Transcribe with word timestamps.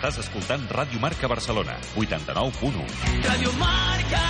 Estàs 0.00 0.16
escoltant 0.22 0.62
Ràdio 0.72 0.96
Marca 0.96 1.28
Barcelona, 1.28 1.74
89.1. 2.00 2.84
Radio 3.26 3.50
Marca. 3.60 4.22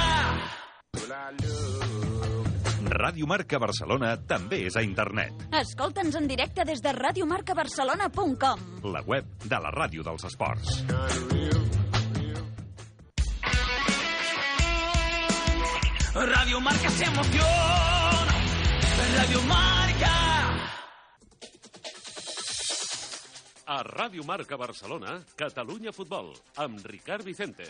Ràdio 2.90 3.28
Marca 3.30 3.60
Barcelona 3.62 4.16
també 4.26 4.64
és 4.66 4.74
a 4.74 4.82
internet. 4.82 5.46
Escolta'ns 5.60 6.18
en 6.18 6.26
directe 6.26 6.66
des 6.66 6.82
de 6.82 6.90
radiomarcabarcelona.com. 6.98 8.66
La 8.90 9.04
web 9.06 9.30
de 9.46 9.62
la 9.62 9.70
ràdio 9.70 10.02
dels 10.10 10.26
esports. 10.26 10.82
Radio 16.34 16.60
Marca 16.60 16.90
se 16.90 17.04
emociona. 17.04 18.34
Radio 19.16 19.42
Marca. 19.42 19.89
A 23.70 23.84
Ràdio 23.86 24.24
Marca 24.26 24.56
Barcelona, 24.58 25.20
Catalunya 25.38 25.92
Futbol, 25.94 26.32
amb 26.58 26.82
Ricard 26.90 27.22
Vicente. 27.22 27.68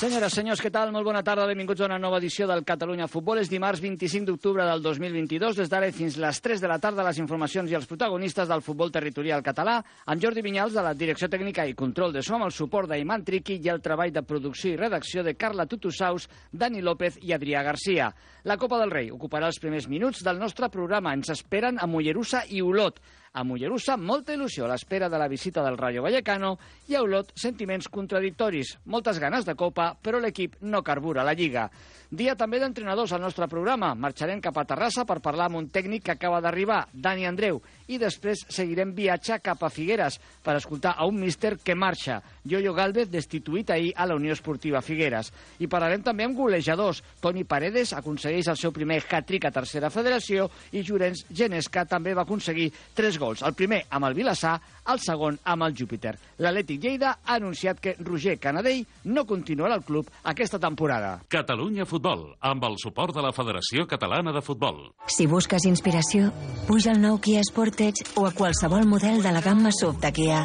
Senyores, 0.00 0.32
senyors, 0.32 0.60
què 0.62 0.70
tal? 0.70 0.92
Molt 0.94 1.04
bona 1.04 1.20
tarda, 1.26 1.48
benvinguts 1.50 1.82
a 1.82 1.88
una 1.88 1.98
nova 1.98 2.20
edició 2.22 2.46
del 2.46 2.62
Catalunya 2.64 3.08
Futbol. 3.10 3.40
És 3.42 3.50
dimarts 3.50 3.82
25 3.82 4.28
d'octubre 4.30 4.64
del 4.64 4.80
2022. 4.84 5.58
Des 5.58 5.68
d'ara 5.68 5.90
fins 5.92 6.14
les 6.16 6.40
3 6.40 6.62
de 6.62 6.70
la 6.70 6.78
tarda, 6.78 7.02
les 7.04 7.18
informacions 7.18 7.68
i 7.68 7.76
els 7.76 7.90
protagonistes 7.90 8.48
del 8.48 8.62
futbol 8.62 8.94
territorial 8.94 9.42
català, 9.42 9.80
amb 10.06 10.22
Jordi 10.22 10.46
Vinyals, 10.46 10.78
de 10.78 10.86
la 10.86 10.94
Direcció 10.94 11.28
Tècnica 11.28 11.66
i 11.66 11.74
Control 11.74 12.14
de 12.14 12.22
Som, 12.22 12.46
el 12.46 12.54
suport 12.54 12.88
d'Aiman 12.88 13.26
Triqui 13.26 13.58
i 13.58 13.68
el 13.74 13.82
treball 13.82 14.14
de 14.14 14.22
producció 14.22 14.70
i 14.70 14.78
redacció 14.78 15.26
de 15.26 15.34
Carla 15.34 15.66
Tutusaus, 15.66 16.30
Dani 16.52 16.86
López 16.86 17.18
i 17.26 17.34
Adrià 17.34 17.66
Garcia. 17.66 18.12
La 18.44 18.56
Copa 18.56 18.78
del 18.78 18.94
Rei 18.94 19.10
ocuparà 19.10 19.50
els 19.50 19.58
primers 19.58 19.90
minuts 19.90 20.22
del 20.22 20.38
nostre 20.38 20.70
programa. 20.70 21.12
Ens 21.18 21.34
esperen 21.34 21.82
a 21.82 21.90
Mollerussa 21.90 22.46
i 22.48 22.62
Olot. 22.62 23.02
A 23.32 23.44
Mollerussa, 23.46 23.94
molta 23.94 24.34
il·lusió 24.34 24.64
a 24.66 24.68
l'espera 24.72 25.06
de 25.06 25.18
la 25.22 25.28
visita 25.30 25.62
del 25.62 25.76
Rayo 25.78 26.02
Vallecano 26.02 26.56
i 26.90 26.96
a 26.98 27.02
Olot, 27.04 27.28
sentiments 27.38 27.86
contradictoris. 27.86 28.72
Moltes 28.90 29.20
ganes 29.22 29.46
de 29.46 29.54
Copa, 29.54 29.92
però 29.94 30.18
l'equip 30.18 30.56
no 30.66 30.82
carbura 30.82 31.22
la 31.22 31.36
Lliga. 31.38 31.68
Dia 32.10 32.34
també 32.34 32.58
d'entrenadors 32.58 33.12
al 33.14 33.22
nostre 33.22 33.46
programa. 33.46 33.92
Marxarem 33.94 34.40
cap 34.42 34.56
a 34.58 34.64
Terrassa 34.66 35.04
per 35.06 35.20
parlar 35.22 35.46
amb 35.46 35.60
un 35.60 35.68
tècnic 35.70 36.08
que 36.08 36.16
acaba 36.16 36.40
d'arribar, 36.42 36.80
Dani 36.90 37.28
Andreu, 37.28 37.60
i 37.86 38.00
després 38.02 38.42
seguirem 38.50 38.96
viatge 38.96 39.38
cap 39.38 39.62
a 39.62 39.70
Figueres 39.70 40.16
per 40.42 40.56
escoltar 40.58 40.96
a 40.98 41.06
un 41.06 41.20
míster 41.22 41.52
que 41.62 41.78
marxa, 41.78 42.18
Yoyo 42.50 42.74
Galvez, 42.74 43.12
destituït 43.14 43.70
ahir 43.70 43.92
a 43.94 44.08
la 44.10 44.16
Unió 44.18 44.34
Esportiva 44.34 44.82
Figueres. 44.82 45.30
I 45.62 45.70
parlarem 45.70 46.02
també 46.02 46.26
amb 46.26 46.34
golejadors. 46.34 47.04
Toni 47.22 47.46
Paredes 47.46 47.94
aconsegueix 47.94 48.50
el 48.50 48.58
seu 48.58 48.74
primer 48.74 48.98
hat-trick 49.04 49.46
a 49.46 49.54
Tercera 49.54 49.90
Federació 49.94 50.50
i 50.74 50.82
Llorenç 50.82 51.28
Genesca 51.30 51.86
també 51.86 52.16
va 52.18 52.26
aconseguir 52.26 52.72
tres 52.98 53.19
gols. 53.20 53.44
El 53.46 53.54
primer 53.54 53.84
amb 53.90 54.08
el 54.08 54.16
Vilassar, 54.16 54.56
el 54.90 55.00
segon 55.02 55.38
amb 55.44 55.66
el 55.66 55.76
Júpiter. 55.76 56.16
L'Atlètic 56.40 56.82
Lleida 56.82 57.12
ha 57.24 57.36
anunciat 57.36 57.80
que 57.80 57.94
Roger 58.00 58.38
Canadell 58.40 58.82
no 59.12 59.26
continuarà 59.28 59.76
al 59.76 59.84
club 59.86 60.08
aquesta 60.32 60.58
temporada. 60.58 61.18
Catalunya 61.30 61.86
Futbol, 61.86 62.26
amb 62.40 62.64
el 62.66 62.78
suport 62.82 63.14
de 63.14 63.24
la 63.24 63.32
Federació 63.36 63.86
Catalana 63.90 64.32
de 64.34 64.42
Futbol. 64.42 64.82
Si 65.06 65.26
busques 65.30 65.66
inspiració, 65.68 66.30
puja 66.66 66.94
al 66.94 67.02
nou 67.02 67.20
Kia 67.22 67.44
Sportage 67.46 68.06
o 68.16 68.26
a 68.26 68.34
qualsevol 68.34 68.88
model 68.88 69.22
de 69.22 69.34
la 69.36 69.44
gamma 69.44 69.70
SUV 69.74 70.00
de 70.00 70.12
Kia. 70.16 70.40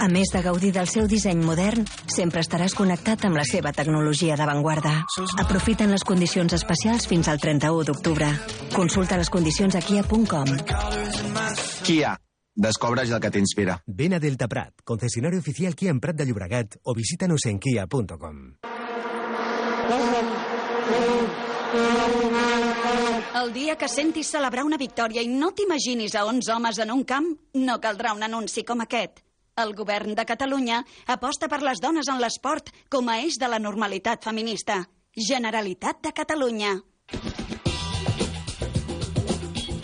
A 0.00 0.08
més 0.12 0.32
de 0.32 0.42
gaudir 0.44 0.72
del 0.74 0.88
seu 0.90 1.06
disseny 1.10 1.42
modern, 1.44 1.86
sempre 2.12 2.42
estaràs 2.44 2.74
connectat 2.76 3.24
amb 3.28 3.38
la 3.38 3.46
seva 3.48 3.72
tecnologia 3.76 4.36
d'avantguarda. 4.38 4.94
Aprofiten 5.42 5.92
les 5.92 6.04
condicions 6.04 6.52
especials 6.56 7.08
fins 7.08 7.28
al 7.28 7.40
31 7.42 7.86
d'octubre. 7.88 8.30
Consulta 8.74 9.20
les 9.20 9.30
condicions 9.30 9.76
a 9.76 9.84
kia.com. 9.84 10.56
Kia. 11.86 12.16
Descobreix 12.56 13.12
el 13.14 13.20
que 13.22 13.28
t'inspira. 13.30 13.76
Ven 13.86 14.16
a 14.16 14.18
Delta 14.18 14.48
Prat, 14.50 14.80
concesionario 14.82 15.38
oficial 15.38 15.76
Kia 15.78 15.92
en 15.94 16.00
Prat 16.02 16.16
de 16.18 16.24
Llobregat 16.26 16.80
o 16.82 16.94
visítanos 16.98 17.44
en 17.46 17.60
kia.com. 17.60 18.38
El 23.38 23.52
dia 23.54 23.76
que 23.78 23.86
sentis 23.86 24.32
celebrar 24.34 24.64
una 24.66 24.80
victòria 24.80 25.22
i 25.22 25.30
no 25.30 25.52
t'imaginis 25.54 26.16
a 26.16 26.24
11 26.26 26.56
homes 26.56 26.82
en 26.82 26.90
un 26.90 27.04
camp, 27.04 27.28
no 27.54 27.78
caldrà 27.78 28.16
un 28.16 28.26
anunci 28.26 28.66
com 28.66 28.82
aquest. 28.82 29.22
El 29.54 29.70
govern 29.78 30.18
de 30.18 30.26
Catalunya 30.26 30.82
aposta 31.14 31.46
per 31.46 31.62
les 31.62 31.78
dones 31.78 32.10
en 32.10 32.18
l'esport 32.18 32.74
com 32.90 33.06
a 33.08 33.20
eix 33.22 33.38
de 33.38 33.52
la 33.52 33.62
normalitat 33.62 34.26
feminista. 34.26 34.82
Generalitat 35.14 36.02
de 36.02 36.12
Catalunya. 36.18 36.74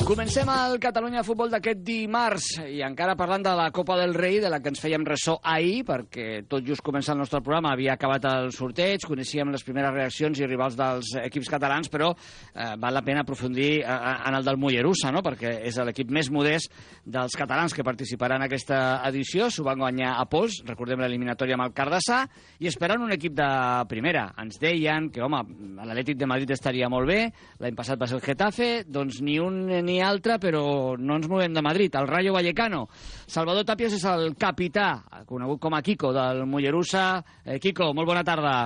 Comencem 0.02 0.48
el 0.50 0.80
Catalunya 0.82 1.22
Futbol 1.22 1.52
d'aquest 1.52 1.78
dimarts 1.86 2.46
i 2.66 2.80
encara 2.82 3.14
parlant 3.14 3.44
de 3.46 3.52
la 3.54 3.68
Copa 3.70 3.94
del 4.00 4.16
Rei, 4.16 4.40
de 4.42 4.48
la 4.50 4.58
que 4.58 4.72
ens 4.72 4.80
fèiem 4.82 5.04
ressò 5.06 5.36
ahir, 5.46 5.84
perquè 5.86 6.40
tot 6.50 6.64
just 6.66 6.82
començant 6.82 7.14
el 7.14 7.22
nostre 7.22 7.38
programa 7.40 7.70
havia 7.70 7.94
acabat 7.94 8.26
el 8.26 8.50
sorteig, 8.50 9.06
coneixíem 9.06 9.52
les 9.54 9.62
primeres 9.62 9.94
reaccions 9.94 10.40
i 10.40 10.48
rivals 10.48 10.74
dels 10.76 11.12
equips 11.22 11.50
catalans, 11.52 11.90
però 11.92 12.08
eh, 12.10 12.72
val 12.82 12.98
la 12.98 13.04
pena 13.06 13.22
aprofundir 13.22 13.68
eh, 13.78 13.98
en 14.26 14.38
el 14.40 14.48
del 14.48 14.58
Mollerussa, 14.58 15.12
no? 15.14 15.22
perquè 15.22 15.54
és 15.70 15.78
l'equip 15.86 16.10
més 16.10 16.32
modest 16.34 16.74
dels 17.06 17.38
catalans 17.38 17.72
que 17.72 17.86
participaran 17.86 18.42
en 18.42 18.48
aquesta 18.48 18.80
edició, 19.06 19.52
s'ho 19.54 19.66
van 19.68 19.78
guanyar 19.84 20.16
a 20.18 20.26
pols, 20.26 20.64
recordem 20.66 21.04
l'eliminatòria 21.04 21.54
amb 21.60 21.68
el 21.68 21.76
Cardassà, 21.78 22.24
i 22.58 22.70
esperen 22.72 23.06
un 23.06 23.14
equip 23.14 23.38
de 23.38 23.48
primera. 23.92 24.26
Ens 24.42 24.58
deien 24.58 25.12
que, 25.14 25.22
home, 25.22 25.44
l'Atlètic 25.78 26.18
de 26.18 26.30
Madrid 26.34 26.56
estaria 26.58 26.90
molt 26.90 27.06
bé, 27.06 27.22
l'any 27.62 27.78
passat 27.78 28.02
va 28.02 28.10
ser 28.10 28.18
el 28.18 28.26
Getafe, 28.26 28.70
doncs 28.90 29.22
ni 29.22 29.38
un 29.38 29.62
ni 29.70 29.91
altre, 30.00 30.38
però 30.40 30.96
no 30.96 31.18
ens 31.18 31.28
movem 31.28 31.52
de 31.52 31.62
Madrid, 31.62 31.94
el 31.98 32.08
Rayo 32.08 32.32
Vallecano. 32.32 32.86
Salvador 33.26 33.66
Tàpies 33.68 33.98
és 33.98 34.06
el 34.08 34.32
capità, 34.40 34.94
conegut 35.28 35.60
com 35.60 35.74
a 35.76 35.82
Kiko, 35.82 36.14
del 36.16 36.46
Mollerussa. 36.46 37.22
Eh, 37.44 37.58
Kiko, 37.60 37.92
molt 37.92 38.08
bona 38.08 38.24
tarda. 38.24 38.56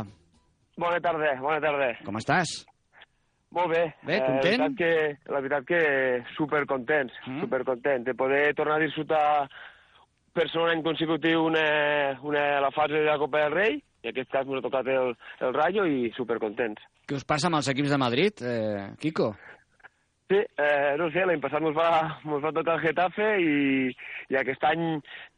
Bona 0.76 1.00
tarda, 1.00 1.34
bona 1.40 1.61
tarda. 1.61 1.93
Com 2.05 2.19
estàs? 2.20 2.58
Molt 3.56 3.73
bé. 3.73 3.82
Bé, 4.05 4.20
content? 4.20 4.52
Eh, 4.52 4.58
la, 4.58 4.69
veritat 4.69 4.76
que, 4.76 5.32
la 5.32 5.40
veritat 5.40 5.67
que 5.70 5.81
supercontents, 6.37 7.14
mm. 7.25 7.40
supercontent 7.46 8.05
de 8.05 8.14
poder 8.14 8.44
tornar 8.55 8.76
a 8.76 8.84
disfrutar 8.84 9.25
per 10.37 10.50
segon 10.52 10.75
any 10.75 10.82
consecutiu 10.84 11.46
una, 11.49 11.67
una, 12.22 12.44
la 12.61 12.70
fase 12.76 12.99
de 12.99 13.06
la 13.08 13.17
Copa 13.19 13.46
del 13.46 13.55
Rei, 13.56 13.79
i 14.05 14.11
aquest 14.12 14.29
cas 14.31 14.46
m'ha 14.46 14.61
tocat 14.62 14.88
el, 14.93 15.14
el 15.43 15.56
Rayo 15.56 15.87
i 15.88 16.11
supercontents. 16.19 16.82
Què 17.08 17.17
us 17.17 17.25
passa 17.25 17.49
amb 17.49 17.58
els 17.61 17.70
equips 17.72 17.94
de 17.94 17.99
Madrid, 18.02 18.43
eh, 18.44 18.90
Kiko? 19.00 19.32
Sí, 20.26 20.40
eh, 20.58 20.94
no 20.99 21.06
sé, 21.14 21.23
l'any 21.23 21.38
passat 21.38 21.62
ens 21.62 21.76
va, 21.76 21.90
mos 22.26 22.43
va 22.43 22.50
tocar 22.55 22.75
el 22.75 22.82
Getafe 22.82 23.28
i, 23.38 23.93
i 24.32 24.38
aquest 24.40 24.64
any 24.67 24.96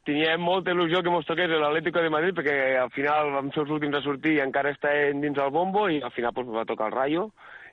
teníem 0.08 0.40
molta 0.40 0.73
il·lusió 0.73 1.02
que 1.05 1.12
ens 1.12 1.29
toqués 1.29 1.52
l'Atlético 1.52 2.00
de 2.00 2.12
Madrid 2.14 2.38
perquè 2.38 2.56
al 2.81 2.88
final 2.94 3.35
vam 3.35 3.50
ser 3.52 3.67
els 3.67 3.75
últims 3.76 3.99
a 3.99 4.00
sortir 4.06 4.38
i 4.38 4.40
encara 4.40 4.73
està 4.73 4.94
dins 5.12 5.37
el 5.44 5.52
bombo 5.52 5.90
i 5.93 6.00
al 6.00 6.14
final 6.17 6.32
pues, 6.32 6.49
va 6.56 6.64
tocar 6.70 6.88
el 6.88 6.96
Rayo 6.96 7.26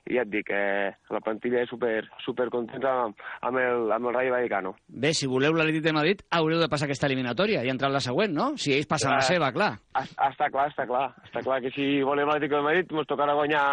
i 0.06 0.14
ja 0.18 0.22
et 0.22 0.30
dic, 0.30 0.50
eh, 0.54 0.92
la 1.10 1.20
plantilla 1.24 1.62
és 1.64 1.70
super, 1.72 2.04
super 2.22 2.46
contenta 2.52 2.92
amb, 3.06 3.24
amb, 3.48 3.58
el, 3.58 3.88
amb 3.96 4.10
el 4.10 4.14
Rayo 4.14 4.34
Vallecano. 4.36 4.74
Bé, 4.86 5.10
si 5.16 5.26
voleu 5.26 5.56
l'Atlètic 5.56 5.82
de 5.82 5.94
Madrid, 5.96 6.20
haureu 6.36 6.60
de 6.62 6.68
passar 6.70 6.86
aquesta 6.86 7.08
eliminatòria 7.08 7.64
i 7.66 7.72
entrar 7.72 7.90
en 7.90 7.96
la 7.96 8.04
següent, 8.04 8.36
no? 8.36 8.52
Si 8.60 8.76
ells 8.76 8.86
passen 8.86 9.16
la 9.16 9.24
seva, 9.26 9.50
clar. 9.56 9.72
Està 9.98 10.46
clar, 10.52 10.68
està 10.70 10.86
clar. 10.86 11.08
Està 11.26 11.42
clar 11.42 11.58
que 11.64 11.72
si 11.74 11.88
volem 12.06 12.28
l'Atlètic 12.28 12.54
de 12.54 12.62
Madrid 12.68 12.94
ens 12.94 13.10
tocarà 13.10 13.34
guanyar 13.34 13.66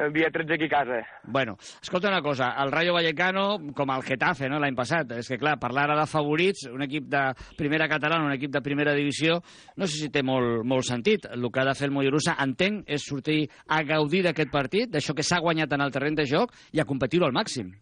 el 0.00 0.12
dia 0.12 0.30
13 0.30 0.54
aquí 0.54 0.64
a 0.64 0.68
casa. 0.68 1.00
Bueno, 1.24 1.56
escolta 1.82 2.08
una 2.08 2.22
cosa, 2.22 2.54
el 2.62 2.72
Rayo 2.72 2.94
Vallecano, 2.94 3.58
com 3.74 3.90
el 3.94 4.02
Getafe, 4.02 4.48
no?, 4.48 4.60
l'any 4.60 4.76
passat, 4.76 5.12
és 5.20 5.28
que, 5.28 5.38
clar, 5.40 5.58
parlar 5.60 5.88
ara 5.88 5.98
de 6.00 6.06
favorits, 6.10 6.66
un 6.72 6.82
equip 6.86 7.10
de 7.12 7.22
primera 7.58 7.88
catalana, 7.88 8.26
un 8.26 8.36
equip 8.36 8.54
de 8.54 8.64
primera 8.64 8.94
divisió, 8.96 9.40
no 9.76 9.86
sé 9.86 10.06
si 10.06 10.10
té 10.12 10.24
molt, 10.26 10.64
molt 10.64 10.88
sentit. 10.88 11.28
El 11.30 11.50
que 11.50 11.62
ha 11.62 11.68
de 11.68 11.76
fer 11.76 11.90
el 11.90 11.94
Mollerussa, 11.94 12.38
entenc, 12.42 12.84
és 12.88 13.04
sortir 13.04 13.44
a 13.68 13.82
gaudir 13.84 14.24
d'aquest 14.26 14.50
partit, 14.50 14.90
d'això 14.90 15.14
que 15.16 15.26
s'ha 15.26 15.42
guanyat 15.44 15.72
en 15.76 15.86
el 15.86 15.94
terreny 15.94 16.18
de 16.18 16.28
joc, 16.30 16.56
i 16.72 16.80
a 16.80 16.88
competir-ho 16.88 17.28
al 17.28 17.36
màxim. 17.36 17.74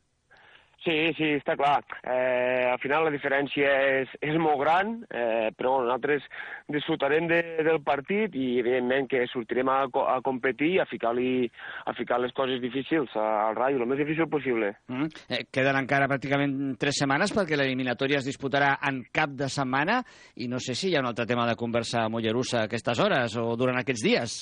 Sí, 0.89 1.13
sí, 1.19 1.27
està 1.37 1.53
clar. 1.59 1.83
Eh, 2.01 2.65
al 2.65 2.79
final 2.81 3.05
la 3.05 3.13
diferència 3.13 3.69
és, 4.01 4.13
és 4.25 4.39
molt 4.41 4.57
gran, 4.63 4.95
eh, 5.13 5.51
però 5.53 5.75
bueno, 5.75 5.91
nosaltres 5.91 6.25
disfrutarem 6.73 7.29
de, 7.29 7.43
del 7.67 7.83
partit 7.85 8.33
i 8.33 8.55
evidentment 8.63 9.11
que 9.11 9.27
sortirem 9.29 9.69
a, 9.69 9.83
a 9.85 10.17
competir 10.25 10.71
i 10.79 10.81
a 10.81 10.89
ficar-li 10.89 11.45
a 11.85 11.93
ficar 11.99 12.23
les 12.23 12.33
coses 12.33 12.63
difícils 12.65 13.13
al 13.21 13.59
Rayo, 13.59 13.83
el 13.83 13.91
més 13.91 14.01
difícil 14.01 14.31
possible. 14.33 14.73
Mm. 14.89 15.13
Eh, 15.29 15.45
queden 15.53 15.83
encara 15.83 16.09
pràcticament 16.09 16.57
tres 16.81 17.03
setmanes 17.03 17.37
perquè 17.37 17.59
l'eliminatòria 17.61 18.23
es 18.23 18.29
disputarà 18.31 18.79
en 18.89 19.03
cap 19.13 19.37
de 19.37 19.53
setmana 19.53 20.01
i 20.41 20.49
no 20.49 20.57
sé 20.57 20.73
si 20.73 20.89
hi 20.89 20.97
ha 20.97 21.05
un 21.05 21.13
altre 21.13 21.29
tema 21.29 21.45
de 21.51 21.59
conversa 21.61 22.07
a 22.07 22.13
Mollerussa 22.13 22.63
a 22.63 22.69
aquestes 22.71 23.05
hores 23.05 23.37
o 23.37 23.51
durant 23.61 23.77
aquests 23.83 24.09
dies. 24.09 24.39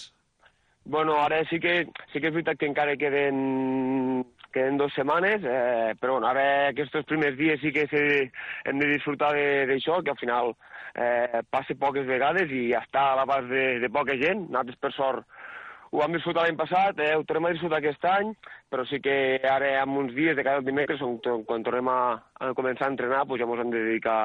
Bueno, 0.87 1.19
ara 1.19 1.43
sí 1.51 1.59
que, 1.59 1.81
sí 2.13 2.21
que 2.21 2.31
és 2.31 2.35
veritat 2.35 2.61
que 2.61 2.69
encara 2.71 2.95
queden 2.95 4.23
queden 4.55 4.79
dues 4.81 4.95
setmanes, 4.97 5.45
eh, 5.45 5.95
però 6.01 6.17
bueno, 6.17 6.31
ara 6.31 6.47
aquests 6.71 7.07
primers 7.09 7.37
dies 7.39 7.61
sí 7.61 7.73
que 7.75 7.87
se, 7.91 8.03
hem 8.65 8.81
de 8.83 8.93
disfrutar 8.93 9.33
d'això, 9.71 10.03
que 10.03 10.15
al 10.15 10.21
final 10.21 10.55
eh, 10.95 11.43
passa 11.51 11.77
poques 11.79 12.07
vegades 12.09 12.53
i 12.53 12.71
ja 12.73 12.83
està 12.85 13.11
a 13.13 13.17
l'abast 13.21 13.51
de, 13.53 13.67
de 13.83 13.93
poca 13.93 14.17
gent. 14.21 14.47
Nosaltres, 14.49 14.81
per 14.81 14.93
sort, 14.97 15.27
ho 15.93 16.03
vam 16.03 16.17
disfrutar 16.17 16.47
l'any 16.47 16.59
passat, 16.59 16.99
eh, 17.01 17.15
ho 17.17 17.25
tornem 17.25 17.51
a 17.51 17.55
disfrutar 17.55 17.81
aquest 17.81 18.05
any, 18.11 18.33
però 18.73 18.85
sí 18.89 19.01
que 19.05 19.17
ara, 19.47 19.77
en 19.83 19.99
uns 20.01 20.15
dies, 20.17 20.37
de 20.37 20.45
cada 20.47 20.65
dimecres, 20.67 21.03
quan 21.47 21.67
tornem 21.67 21.91
a, 21.93 22.01
a 22.41 22.53
començar 22.59 22.89
a 22.89 22.95
entrenar, 22.95 23.27
pues 23.27 23.41
ja 23.41 23.49
ens 23.49 23.63
hem 23.65 23.75
de 23.75 23.85
dedicar 23.91 24.21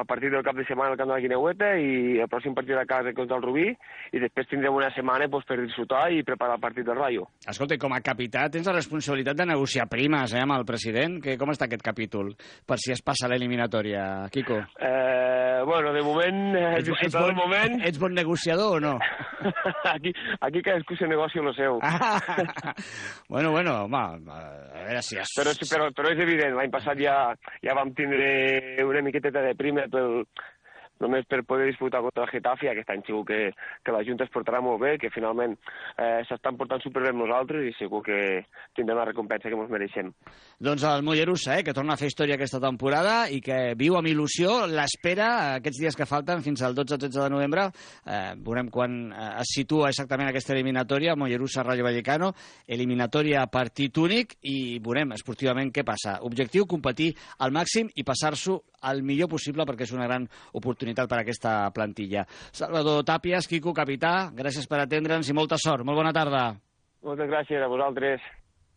el 0.00 0.06
partit 0.08 0.32
del 0.32 0.44
cap 0.46 0.56
de 0.58 0.64
setmana 0.68 0.94
al 0.94 1.00
camp 1.00 1.10
de 1.10 1.16
la 1.16 1.22
Guineueta 1.24 1.72
i 1.80 2.18
el 2.22 2.30
pròxim 2.32 2.54
partit 2.56 2.78
a 2.78 2.86
casa 2.88 3.14
contra 3.16 3.38
el 3.38 3.44
Rubí 3.44 3.66
i 3.68 4.22
després 4.22 4.48
tindrem 4.50 4.76
una 4.76 4.90
setmana 4.94 5.28
pues, 5.32 5.46
per 5.48 5.58
disfrutar 5.60 6.06
i 6.12 6.22
preparar 6.26 6.58
el 6.58 6.64
partit 6.64 6.86
del 6.86 6.98
Rayo. 6.98 7.26
Escolta, 7.48 7.78
com 7.80 7.94
a 7.96 8.02
capità 8.04 8.46
tens 8.52 8.68
la 8.68 8.76
responsabilitat 8.76 9.38
de 9.38 9.48
negociar 9.52 9.88
primes 9.90 10.34
eh, 10.34 10.42
amb 10.44 10.56
el 10.58 10.66
president. 10.68 11.20
Que, 11.24 11.36
com 11.40 11.52
està 11.52 11.68
aquest 11.70 11.84
capítol? 11.84 12.32
Per 12.66 12.78
si 12.82 12.92
es 12.94 13.02
passa 13.04 13.30
l'eliminatòria, 13.30 14.26
Quico. 14.32 14.58
Eh, 14.78 15.62
bueno, 15.66 15.92
de 15.92 16.02
moment, 16.02 16.42
eh, 16.56 16.66
ets, 16.80 16.92
ets, 17.08 17.16
bon, 17.16 17.34
moment... 17.36 17.80
ets 17.88 18.00
bon 18.02 18.14
negociador 18.14 18.78
o 18.78 18.80
no? 18.80 18.96
aquí, 19.94 20.12
aquí 20.40 20.62
cadascú 20.62 20.96
se 20.96 21.06
negocia 21.08 21.42
el 21.42 21.54
seu. 21.54 21.80
bueno, 23.28 23.50
bueno, 23.50 23.84
home, 23.84 23.96
a 23.96 24.84
veure 24.84 25.02
si... 25.02 25.18
Es... 25.18 25.32
Però, 25.36 25.52
però, 25.70 25.90
però 25.96 26.12
és 26.14 26.22
evident, 26.22 26.56
l'any 26.58 26.72
passat 26.72 26.98
ja, 27.00 27.16
ja 27.64 27.76
vam 27.76 27.92
tindre 27.96 28.84
una 28.84 29.02
miqueteta 29.04 29.42
de 29.44 29.54
prima 29.58 29.85
pel, 29.88 30.24
només 31.02 31.26
per 31.28 31.42
poder 31.44 31.66
disputar 31.68 32.00
contra 32.04 32.24
el 32.24 32.30
Getafe, 32.30 32.70
aquest 32.70 32.90
any 32.92 33.02
segur 33.06 33.24
que, 33.28 33.40
que 33.84 33.94
la 33.94 34.02
Junta 34.06 34.24
es 34.26 34.32
portarà 34.32 34.62
molt 34.64 34.80
bé, 34.82 34.94
que 35.00 35.10
finalment 35.12 35.56
eh, 35.56 36.22
s'estan 36.28 36.56
portant 36.56 36.82
superbé 36.82 37.12
amb 37.12 37.22
nosaltres 37.24 37.66
i 37.68 37.74
segur 37.76 38.02
que 38.06 38.18
tindrem 38.76 38.98
la 38.98 39.06
recompensa 39.08 39.50
que 39.50 39.58
ens 39.58 39.72
mereixem. 39.72 40.12
Doncs 40.62 40.86
el 40.88 41.04
Mollerussa, 41.06 41.58
eh, 41.58 41.64
que 41.66 41.74
torna 41.76 41.96
a 41.96 42.00
fer 42.00 42.10
història 42.10 42.38
aquesta 42.38 42.60
temporada 42.62 43.16
i 43.32 43.42
que 43.44 43.74
viu 43.78 43.98
amb 43.98 44.08
il·lusió 44.10 44.64
l'espera 44.70 45.28
aquests 45.58 45.82
dies 45.82 45.98
que 45.98 46.08
falten 46.08 46.44
fins 46.44 46.64
al 46.64 46.76
12-13 46.78 47.26
de 47.26 47.30
novembre. 47.32 47.68
Eh, 48.06 48.32
veurem 48.46 48.70
quan 48.72 48.96
eh, 49.10 49.28
es 49.42 49.52
situa 49.58 49.90
exactament 49.92 50.30
aquesta 50.30 50.54
eliminatòria, 50.56 51.16
Mollerussa-Rayo 51.18 51.84
Vallecano, 51.86 52.32
eliminatòria 52.66 53.42
a 53.42 53.50
partit 53.52 53.98
únic 54.00 54.38
i 54.48 54.78
veurem 54.82 55.12
esportivament 55.16 55.72
què 55.74 55.84
passa. 55.86 56.18
Objectiu, 56.26 56.66
competir 56.68 57.12
al 57.44 57.52
màxim 57.54 57.90
i 57.94 58.04
passar-s'ho 58.06 58.60
el 58.86 59.02
millor 59.02 59.30
possible 59.32 59.64
perquè 59.66 59.86
és 59.86 59.94
una 59.96 60.06
gran 60.06 60.26
oportunitat 60.54 60.85
per 60.94 61.18
a 61.18 61.20
aquesta 61.24 61.70
plantilla. 61.74 62.26
Salvador 62.52 63.02
Tàpies, 63.04 63.48
Quico, 63.48 63.74
capità, 63.74 64.30
gràcies 64.32 64.66
per 64.66 64.80
atendre'ns 64.84 65.28
i 65.28 65.34
molta 65.34 65.56
sort. 65.58 65.84
Molt 65.84 65.96
bona 65.96 66.12
tarda. 66.12 66.54
Moltes 67.02 67.28
gràcies 67.30 67.62
a 67.62 67.68
vosaltres. 67.68 68.20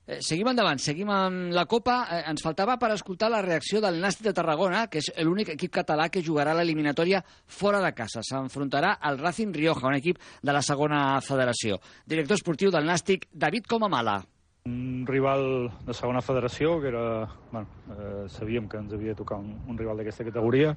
Eh, 0.09 0.23
seguim 0.25 0.47
endavant, 0.49 0.79
seguim 0.81 1.09
amb 1.13 1.51
la 1.53 1.67
Copa. 1.69 1.99
Eh, 2.09 2.23
ens 2.31 2.41
faltava 2.41 2.79
per 2.81 2.89
escoltar 2.95 3.29
la 3.29 3.43
reacció 3.45 3.77
del 3.81 3.99
Nàstic 4.01 4.25
de 4.25 4.33
Tarragona, 4.33 4.87
que 4.89 5.03
és 5.03 5.11
l'únic 5.21 5.51
equip 5.53 5.75
català 5.75 6.09
que 6.09 6.23
jugarà 6.25 6.55
l'eliminatòria 6.57 7.21
fora 7.45 7.83
de 7.83 7.93
casa. 7.93 8.23
S'enfrontarà 8.25 8.95
al 8.99 9.19
Racing 9.19 9.53
Rioja, 9.53 9.85
un 9.85 9.99
equip 9.99 10.17
de 10.41 10.55
la 10.55 10.63
segona 10.65 11.21
federació. 11.21 11.77
Director 12.09 12.39
esportiu 12.39 12.73
del 12.73 12.89
Nàstic, 12.89 13.29
David 13.31 13.69
Comamala 13.69 14.23
un 14.69 15.05
rival 15.07 15.71
de 15.85 15.93
segona 15.93 16.21
federació, 16.21 16.79
que 16.81 16.89
era... 16.89 17.27
Bueno, 17.51 17.67
eh, 17.95 18.25
sabíem 18.29 18.67
que 18.69 18.77
ens 18.77 18.93
havia 18.93 19.13
de 19.13 19.21
tocar 19.21 19.39
un, 19.39 19.55
un 19.67 19.77
rival 19.77 19.97
d'aquesta 19.97 20.25
categoria, 20.27 20.75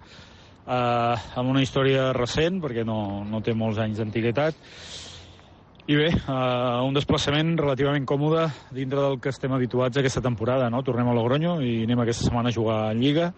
eh, 0.67 1.14
amb 1.41 1.50
una 1.50 1.62
història 1.62 2.11
recent, 2.17 2.61
perquè 2.62 2.85
no, 2.87 3.25
no 3.29 3.43
té 3.44 3.55
molts 3.55 3.81
anys 3.82 4.00
d'antiguitat, 4.03 4.59
i 5.91 5.97
bé, 5.99 6.09
eh, 6.14 6.81
un 6.87 6.94
desplaçament 6.94 7.56
relativament 7.59 8.06
còmode 8.06 8.47
dintre 8.70 9.00
del 9.03 9.19
que 9.20 9.32
estem 9.35 9.53
habituats 9.53 9.99
aquesta 9.99 10.23
temporada, 10.23 10.70
no? 10.70 10.85
Tornem 10.87 11.11
a 11.11 11.14
Logroño 11.17 11.56
i 11.61 11.82
anem 11.87 12.05
aquesta 12.05 12.29
setmana 12.29 12.53
a 12.53 12.55
jugar 12.55 12.79
a 12.87 12.93
Lliga. 12.94 13.32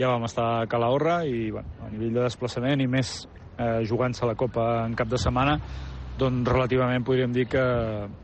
Ja 0.00 0.14
vam 0.14 0.24
estar 0.24 0.46
a 0.62 0.66
Calahorra 0.66 1.20
i, 1.28 1.50
bueno, 1.52 1.68
a 1.84 1.90
nivell 1.92 2.16
de 2.16 2.24
desplaçament 2.24 2.80
i 2.80 2.88
més 2.88 3.16
eh, 3.58 3.82
jugant-se 3.88 4.24
la 4.28 4.38
Copa 4.40 4.86
en 4.86 4.96
cap 4.96 5.12
de 5.12 5.20
setmana, 5.20 5.58
doncs 6.18 6.48
relativament 6.48 7.04
podríem 7.04 7.32
dir 7.36 7.44
que, 7.52 7.66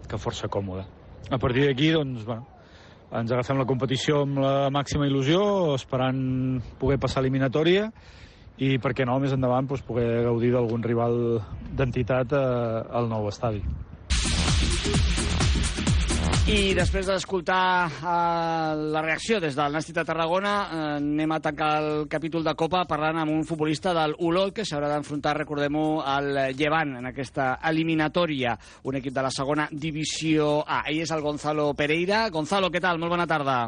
que 0.09 0.21
força 0.21 0.49
còmode 0.49 0.89
a 1.31 1.39
partir 1.39 1.67
d'aquí, 1.67 1.91
doncs, 1.93 2.25
bueno, 2.25 2.47
ens 3.13 3.33
agafem 3.33 3.59
la 3.61 3.67
competició 3.69 4.23
amb 4.25 4.41
la 4.43 4.55
màxima 4.73 5.09
il·lusió, 5.09 5.41
esperant 5.77 6.21
poder 6.81 6.99
passar 7.01 7.23
eliminatòria 7.25 7.89
i, 8.59 8.77
per 8.83 8.95
què 8.97 9.07
no, 9.07 9.19
més 9.23 9.35
endavant, 9.35 9.69
doncs, 9.71 9.85
poder 9.87 10.25
gaudir 10.27 10.53
d'algun 10.55 10.83
rival 10.83 11.19
d'entitat 11.79 12.35
eh, 12.35 12.97
al 12.99 13.11
nou 13.11 13.29
estadi. 13.31 13.63
I 16.49 16.73
després 16.73 17.05
d'escoltar 17.05 17.63
uh, 18.01 18.73
la 18.95 19.03
reacció 19.05 19.37
des 19.37 19.53
del 19.53 19.75
Nàstic 19.77 19.99
de 19.99 20.05
Tarragona, 20.09 20.53
uh, 20.65 20.85
anem 20.95 21.35
a 21.37 21.41
tancar 21.45 21.69
el 21.83 22.07
capítol 22.09 22.47
de 22.47 22.55
Copa 22.57 22.87
parlant 22.89 23.19
amb 23.21 23.35
un 23.35 23.43
futbolista 23.45 23.93
del 23.93 24.15
Olot 24.25 24.55
que 24.57 24.65
s'haurà 24.65 24.89
d'enfrontar, 24.95 25.35
recordem-ho, 25.43 26.01
al 26.01 26.31
Llevant 26.57 26.97
en 27.03 27.11
aquesta 27.11 27.59
eliminatòria, 27.69 28.57
un 28.89 28.97
equip 28.97 29.13
de 29.13 29.27
la 29.29 29.35
segona 29.35 29.69
divisió 29.71 30.63
A. 30.65 30.87
Ell 30.89 31.03
és 31.05 31.13
el 31.13 31.21
Gonzalo 31.27 31.75
Pereira. 31.77 32.25
Gonzalo, 32.33 32.73
què 32.73 32.81
tal? 32.81 32.97
Molt 32.97 33.13
bona 33.19 33.29
tarda. 33.29 33.59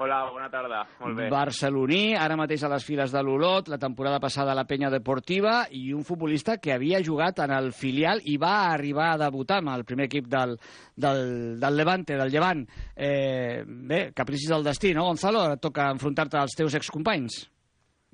Hola, 0.00 0.30
bona 0.32 0.46
tarda. 0.48 0.78
Molt 1.02 1.18
bé. 1.18 1.26
Barceloní, 1.28 2.14
ara 2.16 2.36
mateix 2.40 2.62
a 2.64 2.70
les 2.72 2.84
files 2.88 3.12
de 3.12 3.20
l'Olot, 3.20 3.66
la 3.68 3.76
temporada 3.76 4.16
passada 4.16 4.54
a 4.54 4.56
la 4.56 4.64
Penya 4.64 4.88
Deportiva, 4.88 5.66
i 5.76 5.90
un 5.92 6.06
futbolista 6.08 6.54
que 6.56 6.72
havia 6.72 7.02
jugat 7.04 7.42
en 7.44 7.52
el 7.52 7.68
filial 7.76 8.22
i 8.24 8.38
va 8.40 8.70
arribar 8.70 9.10
a 9.10 9.18
debutar 9.20 9.58
amb 9.60 9.74
el 9.74 9.84
primer 9.84 10.06
equip 10.08 10.30
del, 10.32 10.56
del, 10.96 11.20
del 11.60 11.76
Levante, 11.76 12.16
del 12.16 12.32
Llevant. 12.32 12.64
Eh, 12.96 13.60
bé, 13.66 14.00
capricis 14.16 14.48
del 14.48 14.64
destí, 14.64 14.94
no, 14.96 15.04
Gonzalo? 15.10 15.44
Ara 15.44 15.60
toca 15.60 15.90
enfrontar-te 15.92 16.40
als 16.40 16.56
teus 16.56 16.80
excompanys. 16.80 17.42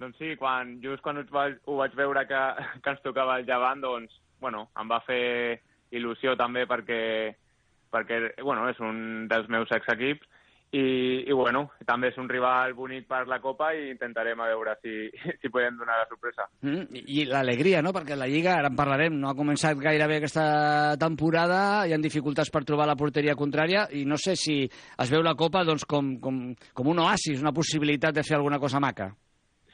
Doncs 0.02 0.19
sí, 0.19 0.35
quan, 0.43 0.81
just 0.83 1.07
quan 1.07 1.23
ho 1.23 1.26
vaig, 1.31 1.61
ho 1.71 1.78
vaig 1.85 1.95
veure 1.95 2.26
que, 2.26 2.45
que 2.83 2.97
ens 2.97 3.07
tocava 3.07 3.38
el 3.38 3.47
Llevant, 3.47 3.87
doncs, 3.87 4.19
bueno, 4.43 4.73
em 4.75 4.90
va 4.90 5.05
fer 5.07 5.61
il·lusió 5.95 6.35
també 6.35 6.66
perquè, 6.66 7.05
perquè 7.95 8.25
bueno, 8.43 8.66
és 8.75 8.83
un 8.83 9.28
dels 9.31 9.47
meus 9.55 9.71
exequips 9.71 10.26
i, 10.73 11.25
i 11.31 11.33
bueno, 11.33 11.63
també 11.87 12.11
és 12.11 12.17
un 12.19 12.29
rival 12.29 12.75
bonic 12.75 13.07
per 13.09 13.23
la 13.31 13.39
Copa 13.41 13.71
i 13.75 13.87
intentarem 13.93 14.41
a 14.43 14.49
veure 14.51 14.75
si, 14.83 14.95
si 15.41 15.51
podem 15.53 15.77
donar 15.79 16.01
la 16.01 16.09
sorpresa. 16.11 16.49
Mm, 16.67 16.87
I, 16.91 17.03
i 17.21 17.27
l'alegria, 17.31 17.83
no?, 17.85 17.93
perquè 17.95 18.19
la 18.19 18.29
Lliga, 18.31 18.57
ara 18.59 18.71
en 18.73 18.79
parlarem, 18.79 19.15
no 19.21 19.31
ha 19.31 19.37
començat 19.39 19.79
gaire 19.81 20.09
bé 20.11 20.19
aquesta 20.21 20.97
temporada, 21.01 21.61
hi 21.87 21.95
ha 21.95 22.01
dificultats 22.03 22.51
per 22.51 22.65
trobar 22.67 22.89
la 22.91 22.99
porteria 22.99 23.37
contrària 23.39 23.87
i 23.95 24.05
no 24.09 24.19
sé 24.21 24.35
si 24.37 24.65
es 24.67 25.13
veu 25.13 25.23
la 25.23 25.37
Copa 25.39 25.63
doncs, 25.65 25.87
com, 25.87 26.17
com, 26.21 26.43
com 26.75 26.91
un 26.93 27.05
oasis, 27.07 27.41
una 27.41 27.55
possibilitat 27.55 28.19
de 28.19 28.27
fer 28.27 28.37
alguna 28.41 28.59
cosa 28.59 28.83
maca. 28.83 29.13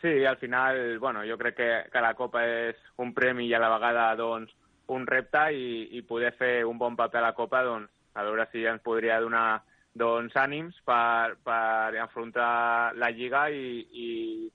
Sí, 0.02 0.24
al 0.26 0.36
final, 0.36 0.98
bueno, 0.98 1.22
jo 1.24 1.38
crec 1.38 1.56
que, 1.56 1.70
que 1.92 2.00
la 2.02 2.14
Copa 2.18 2.42
és 2.42 2.78
un 2.98 3.14
premi 3.14 3.46
i 3.46 3.54
a 3.54 3.62
la 3.62 3.70
vegada 3.70 4.10
doncs, 4.18 4.50
un 4.92 5.06
repte 5.06 5.46
i, 5.54 5.66
i 5.96 6.02
poder 6.04 6.32
fer 6.36 6.54
un 6.68 6.76
bon 6.78 6.98
paper 6.98 7.22
a 7.22 7.28
la 7.30 7.36
Copa, 7.38 7.62
doncs, 7.64 7.88
a 8.18 8.24
veure 8.26 8.44
si 8.50 8.66
ens 8.68 8.82
podria 8.84 9.20
donar 9.22 9.62
doncs, 9.92 10.32
ànims 10.40 10.78
per, 10.86 11.36
per 11.44 11.96
enfrontar 12.00 12.92
la 12.96 13.10
Lliga 13.12 13.44
i, 13.52 13.82
i 13.92 14.06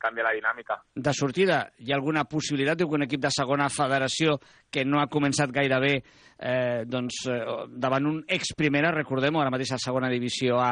canviar 0.02 0.26
la 0.28 0.34
dinàmica. 0.38 0.80
De 0.96 1.14
sortida, 1.14 1.60
hi 1.78 1.92
ha 1.92 1.98
alguna 2.00 2.26
possibilitat 2.30 2.82
que 2.82 2.98
un 2.98 3.06
equip 3.06 3.22
de 3.22 3.32
segona 3.34 3.70
federació 3.70 4.38
que 4.74 4.86
no 4.86 5.02
ha 5.02 5.10
començat 5.14 5.54
gaire 5.54 5.80
bé 5.84 5.94
eh, 5.98 6.86
doncs, 6.90 7.22
eh, 7.30 7.42
davant 7.70 8.10
un 8.10 8.24
ex-primera, 8.28 8.94
recordem-ho, 8.96 9.42
ara 9.42 9.54
mateix 9.54 9.76
a 9.76 9.82
segona 9.84 10.10
divisió 10.14 10.58
A, 10.64 10.72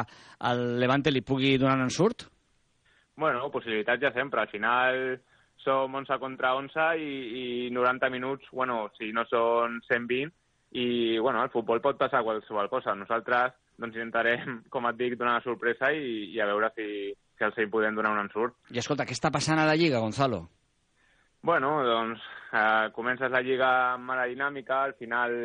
al 0.50 0.66
Levante 0.82 1.14
li 1.14 1.22
pugui 1.22 1.54
donar 1.58 1.78
un 1.78 1.86
ensurt? 1.86 2.26
Bueno, 3.16 3.46
possibilitats 3.50 4.02
ja 4.02 4.12
sempre. 4.12 4.42
Al 4.42 4.50
final 4.50 5.20
som 5.62 5.94
11 5.94 6.18
contra 6.20 6.54
11 6.58 6.88
i, 7.00 7.12
i 7.66 7.70
90 7.74 8.10
minuts, 8.10 8.50
bueno, 8.52 8.90
si 8.98 9.12
no 9.14 9.24
són 9.30 9.80
120, 9.86 10.34
i 10.76 11.16
bueno, 11.22 11.40
al 11.40 11.50
futbol 11.54 11.80
pot 11.80 11.96
passar 11.98 12.24
qualsevol 12.26 12.68
cosa. 12.68 12.94
Nosaltres 12.98 13.54
doncs 13.78 13.96
intentarem, 13.96 14.60
com 14.72 14.88
et 14.90 14.98
dic, 15.00 15.16
donar 15.18 15.38
una 15.38 15.46
sorpresa 15.46 15.92
i, 15.92 16.32
i 16.34 16.40
a 16.40 16.48
veure 16.50 16.72
si, 16.76 16.88
si 17.36 17.46
els 17.46 17.58
hi 17.60 17.68
podem 17.72 17.96
donar 17.98 18.14
un 18.16 18.24
ensurt. 18.24 18.58
I 18.72 18.82
escolta, 18.82 19.06
què 19.08 19.16
està 19.16 19.32
passant 19.34 19.60
a 19.60 19.68
la 19.68 19.76
Lliga, 19.78 20.02
Gonzalo? 20.04 20.46
Bueno, 21.46 21.76
doncs 21.86 22.22
eh, 22.52 22.88
comences 22.96 23.30
la 23.30 23.42
Lliga 23.44 23.70
amb 23.94 24.08
mala 24.10 24.26
dinàmica, 24.30 24.82
al 24.82 24.96
final 24.98 25.36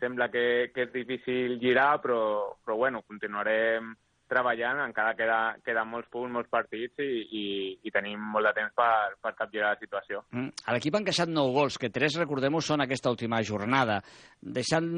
sembla 0.00 0.30
que, 0.30 0.70
que 0.74 0.86
és 0.86 0.92
difícil 0.94 1.58
girar, 1.60 1.98
però, 2.02 2.54
però 2.64 2.76
bueno, 2.80 3.02
continuarem 3.06 3.92
treballant, 4.30 4.80
encara 4.86 5.14
queda, 5.18 5.38
queden 5.64 5.90
molts 5.90 6.08
punts, 6.12 6.32
molts 6.32 6.50
partits 6.52 7.02
i, 7.04 7.24
i, 7.24 7.44
i 7.84 7.92
tenim 7.94 8.20
molt 8.34 8.48
de 8.48 8.54
temps 8.56 8.74
per, 8.76 9.16
per 9.22 9.34
capgirar 9.38 9.74
la 9.74 9.80
situació. 9.80 10.22
Mm. 10.34 10.52
L'equip 10.76 10.96
ha 10.96 11.02
encaixat 11.02 11.32
9 11.32 11.54
gols, 11.56 11.78
que 11.80 11.92
3, 11.94 12.18
recordem-ho, 12.24 12.62
són 12.64 12.84
aquesta 12.84 13.12
última 13.12 13.42
jornada. 13.46 14.00
Deixant 14.40 14.88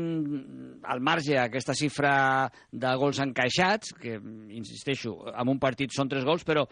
al 0.87 1.03
marge 1.05 1.39
aquesta 1.43 1.77
xifra 1.79 2.13
de 2.71 2.95
gols 3.01 3.23
encaixats, 3.25 3.97
que, 4.01 4.19
insisteixo, 4.57 5.19
en 5.35 5.55
un 5.55 5.63
partit 5.63 5.95
són 5.95 6.13
3 6.13 6.27
gols, 6.27 6.47
però 6.47 6.67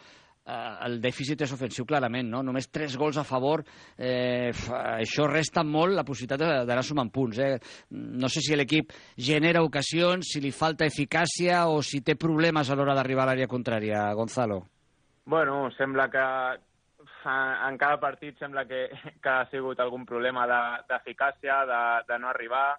el 0.45 0.99
dèficit 1.01 1.41
és 1.41 1.53
ofensiu 1.55 1.87
clarament, 1.89 2.29
no? 2.29 2.43
Només 2.45 2.69
3 2.69 2.99
gols 3.01 3.17
a 3.17 3.25
favor, 3.25 3.63
eh, 3.97 4.53
això 4.53 5.27
resta 5.31 5.65
molt 5.65 5.95
la 5.97 6.05
possibilitat 6.05 6.67
d'anar 6.69 6.85
sumant 6.85 7.11
punts. 7.11 7.39
Eh? 7.39 7.59
No 7.91 8.29
sé 8.29 8.41
si 8.45 8.57
l'equip 8.57 8.93
genera 9.17 9.63
ocasions, 9.65 10.29
si 10.29 10.41
li 10.41 10.53
falta 10.53 10.85
eficàcia 10.85 11.67
o 11.69 11.81
si 11.83 12.03
té 12.03 12.17
problemes 12.17 12.69
a 12.69 12.77
l'hora 12.77 12.95
d'arribar 12.95 13.25
a 13.25 13.33
l'àrea 13.33 13.49
contrària, 13.49 14.13
Gonzalo. 14.15 14.63
Bueno, 15.25 15.71
sembla 15.79 16.11
que 16.11 16.25
en 17.25 17.79
cada 17.79 17.99
partit 17.99 18.39
sembla 18.39 18.67
que, 18.69 18.91
que 19.23 19.31
ha 19.31 19.47
sigut 19.51 19.81
algun 19.81 20.05
problema 20.05 20.45
d'eficàcia, 20.47 21.65
de, 21.65 21.73
de, 21.73 22.13
de 22.13 22.19
no 22.19 22.29
arribar. 22.29 22.75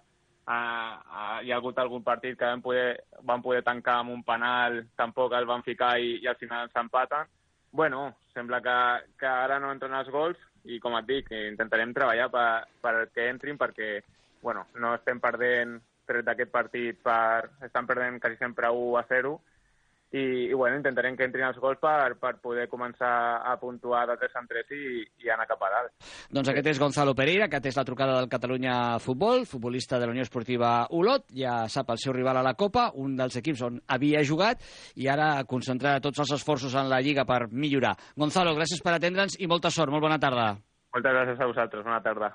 Uh, 0.46 0.94
uh, 1.10 1.38
hi 1.42 1.50
ha 1.50 1.56
hagut 1.56 1.78
algun 1.82 2.04
partit 2.06 2.36
que 2.38 2.46
vam 2.46 2.60
poder, 2.62 3.00
van 3.26 3.42
poder 3.42 3.64
tancar 3.66 3.96
amb 4.04 4.12
un 4.14 4.22
penal, 4.22 4.84
tampoc 4.94 5.34
el 5.34 5.44
van 5.44 5.64
ficar 5.66 5.96
i, 5.98 6.20
i 6.22 6.28
al 6.30 6.38
final 6.38 6.70
s'empaten 6.70 7.26
bueno, 7.72 8.14
sembla 8.34 8.60
que, 8.62 8.76
que 9.18 9.26
ara 9.26 9.58
no 9.60 9.72
entren 9.72 9.94
els 9.96 10.10
gols 10.12 10.38
i, 10.64 10.78
com 10.82 10.96
et 10.98 11.06
dic, 11.08 11.30
intentarem 11.30 11.92
treballar 11.94 12.28
per, 12.32 12.48
per 12.82 12.94
que 13.14 13.28
entrin 13.30 13.58
perquè 13.58 14.00
bueno, 14.42 14.66
no 14.78 14.94
estem 14.94 15.20
perdent 15.22 15.78
tret 16.06 16.26
d'aquest 16.26 16.52
partit 16.52 16.98
per... 17.02 17.50
estan 17.66 17.86
perdent 17.86 18.20
quasi 18.22 18.38
sempre 18.38 18.70
1 18.70 18.98
a 19.00 19.04
0 19.08 19.34
i, 20.12 20.50
i 20.50 20.54
bueno, 20.54 20.76
intentarem 20.78 21.16
que 21.16 21.26
entrin 21.26 21.46
els 21.48 21.58
gols 21.62 21.80
per, 21.82 22.14
per 22.20 22.36
poder 22.42 22.66
començar 22.70 23.42
a 23.42 23.56
puntuar 23.60 24.04
de 24.10 24.16
3 24.20 24.36
en 24.40 24.48
3 24.52 24.74
i, 24.76 24.84
i 25.24 25.32
anar 25.32 25.48
cap 25.50 25.64
a 25.66 25.70
dalt. 25.72 25.94
Doncs 26.30 26.50
aquest 26.52 26.70
és 26.72 26.80
Gonzalo 26.82 27.16
Pereira, 27.18 27.48
que 27.50 27.60
és 27.62 27.78
la 27.78 27.86
trucada 27.88 28.20
del 28.20 28.30
Catalunya 28.32 28.98
Futbol, 29.02 29.46
futbolista 29.50 29.98
de 29.98 30.06
la 30.06 30.14
Unió 30.14 30.26
Esportiva 30.26 30.74
Olot, 30.94 31.26
ja 31.34 31.64
sap 31.72 31.90
el 31.94 32.02
seu 32.02 32.14
rival 32.16 32.40
a 32.40 32.46
la 32.46 32.54
Copa, 32.54 32.90
un 32.94 33.16
dels 33.18 33.40
equips 33.42 33.66
on 33.66 33.80
havia 33.88 34.22
jugat, 34.26 34.62
i 34.94 35.10
ara 35.10 35.42
concentrarà 35.48 36.02
tots 36.04 36.22
els 36.22 36.36
esforços 36.38 36.76
en 36.78 36.90
la 36.92 37.02
Lliga 37.02 37.26
per 37.26 37.46
millorar. 37.50 37.96
Gonzalo, 38.16 38.54
gràcies 38.56 38.82
per 38.84 38.96
atendre'ns 38.96 39.40
i 39.40 39.50
molta 39.50 39.74
sort, 39.74 39.92
molt 39.92 40.06
bona 40.06 40.20
tarda. 40.22 40.54
Moltes 40.96 41.12
gràcies 41.12 41.42
a 41.42 41.52
vosaltres, 41.52 41.84
bona 41.84 42.00
tarda. 42.04 42.32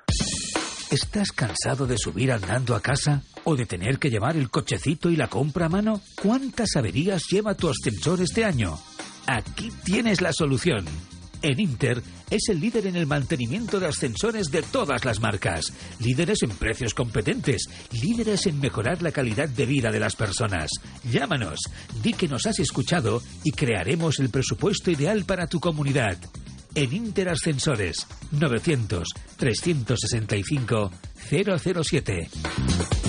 ¿Estás 0.91 1.31
cansado 1.31 1.87
de 1.87 1.97
subir 1.97 2.33
andando 2.33 2.75
a 2.75 2.81
casa 2.81 3.23
o 3.45 3.55
de 3.55 3.65
tener 3.65 3.97
que 3.97 4.09
llevar 4.09 4.35
el 4.35 4.49
cochecito 4.49 5.09
y 5.09 5.15
la 5.15 5.29
compra 5.29 5.67
a 5.67 5.69
mano? 5.69 6.01
¿Cuántas 6.21 6.75
averías 6.75 7.23
lleva 7.31 7.55
tu 7.55 7.69
ascensor 7.69 8.19
este 8.19 8.43
año? 8.43 8.77
Aquí 9.25 9.71
tienes 9.85 10.19
la 10.19 10.33
solución. 10.33 10.83
En 11.41 11.61
Inter 11.61 12.03
es 12.29 12.49
el 12.49 12.59
líder 12.59 12.87
en 12.87 12.97
el 12.97 13.07
mantenimiento 13.07 13.79
de 13.79 13.87
ascensores 13.87 14.47
de 14.51 14.63
todas 14.63 15.05
las 15.05 15.21
marcas, 15.21 15.71
líderes 15.99 16.43
en 16.43 16.49
precios 16.49 16.93
competentes, 16.93 17.69
líderes 17.93 18.45
en 18.47 18.59
mejorar 18.59 19.01
la 19.01 19.13
calidad 19.13 19.47
de 19.47 19.65
vida 19.65 19.91
de 19.91 19.99
las 20.01 20.17
personas. 20.17 20.69
Llámanos, 21.09 21.61
di 22.03 22.11
que 22.11 22.27
nos 22.27 22.45
has 22.47 22.59
escuchado 22.59 23.23
y 23.45 23.51
crearemos 23.53 24.19
el 24.19 24.29
presupuesto 24.29 24.91
ideal 24.91 25.23
para 25.23 25.47
tu 25.47 25.61
comunidad. 25.61 26.17
En 26.75 26.93
Inter 26.93 27.29
Ascensores 27.29 28.07
900 28.31 29.07
365 29.37 30.91
007. 31.29 33.00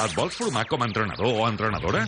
Et 0.00 0.14
vols 0.16 0.32
formar 0.32 0.62
com 0.64 0.80
a 0.80 0.86
entrenador 0.88 1.28
o 1.28 1.44
entrenadora? 1.44 2.06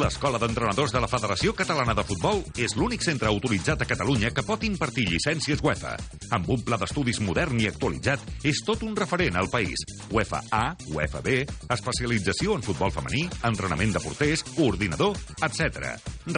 L'Escola 0.00 0.40
d'Entrenadors 0.40 0.88
de 0.94 1.00
la 1.02 1.08
Federació 1.10 1.52
Catalana 1.56 1.92
de 1.92 2.04
Futbol 2.08 2.40
és 2.56 2.72
l'únic 2.80 3.02
centre 3.04 3.28
autoritzat 3.28 3.82
a 3.84 3.86
Catalunya 3.88 4.30
que 4.32 4.40
pot 4.46 4.62
impartir 4.64 5.04
llicències 5.10 5.60
UEFA. 5.64 5.96
Amb 6.32 6.48
un 6.54 6.62
pla 6.64 6.78
d'estudis 6.80 7.20
modern 7.20 7.60
i 7.60 7.68
actualitzat, 7.68 8.20
és 8.40 8.62
tot 8.64 8.82
un 8.86 8.96
referent 8.96 9.36
al 9.36 9.50
país. 9.52 9.76
UEFA 10.14 10.40
A, 10.48 10.74
UEFA 10.94 11.20
B, 11.26 11.44
especialització 11.76 12.56
en 12.56 12.64
futbol 12.64 12.92
femení, 12.94 13.28
entrenament 13.50 13.92
de 13.92 14.00
porters, 14.06 14.40
coordinador, 14.54 15.12
etc. 15.44 15.60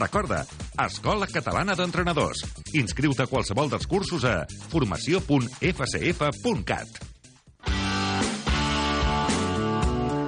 Recorda, 0.00 0.40
Escola 0.83 1.30
Catalana 1.30 1.78
d'Entrenadors. 1.78 2.42
Inscriu-te 2.75 3.23
a 3.23 3.30
qualsevol 3.30 3.71
dels 3.71 3.87
cursos 3.87 4.26
a 4.26 4.50
formació.fcf.cat. 4.75 7.10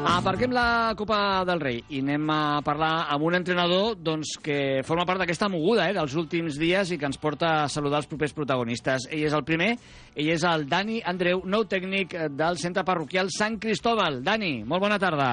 Aparquem 0.03 0.51
la 0.51 0.95
Copa 0.99 1.45
del 1.47 1.61
Rei 1.63 1.77
i 1.95 2.01
anem 2.03 2.27
a 2.35 2.61
parlar 2.67 3.07
amb 3.15 3.23
un 3.29 3.37
entrenador 3.39 3.95
doncs, 3.95 4.33
que 4.43 4.83
forma 4.83 5.05
part 5.07 5.23
d'aquesta 5.23 5.47
moguda 5.53 5.87
eh, 5.87 5.95
dels 5.95 6.17
últims 6.19 6.59
dies 6.59 6.91
i 6.91 6.99
que 6.99 7.07
ens 7.07 7.21
porta 7.23 7.53
a 7.61 7.69
saludar 7.71 8.01
els 8.03 8.09
propers 8.11 8.35
protagonistes. 8.35 9.07
Ell 9.15 9.23
és 9.29 9.37
el 9.39 9.47
primer, 9.47 9.77
ell 10.17 10.33
és 10.35 10.43
el 10.49 10.67
Dani 10.71 10.99
Andreu, 11.07 11.45
nou 11.47 11.69
tècnic 11.71 12.17
del 12.35 12.59
centre 12.59 12.83
parroquial 12.89 13.31
Sant 13.31 13.61
Cristóbal. 13.63 14.21
Dani, 14.27 14.65
molt 14.67 14.83
bona 14.83 14.99
tarda. 14.99 15.31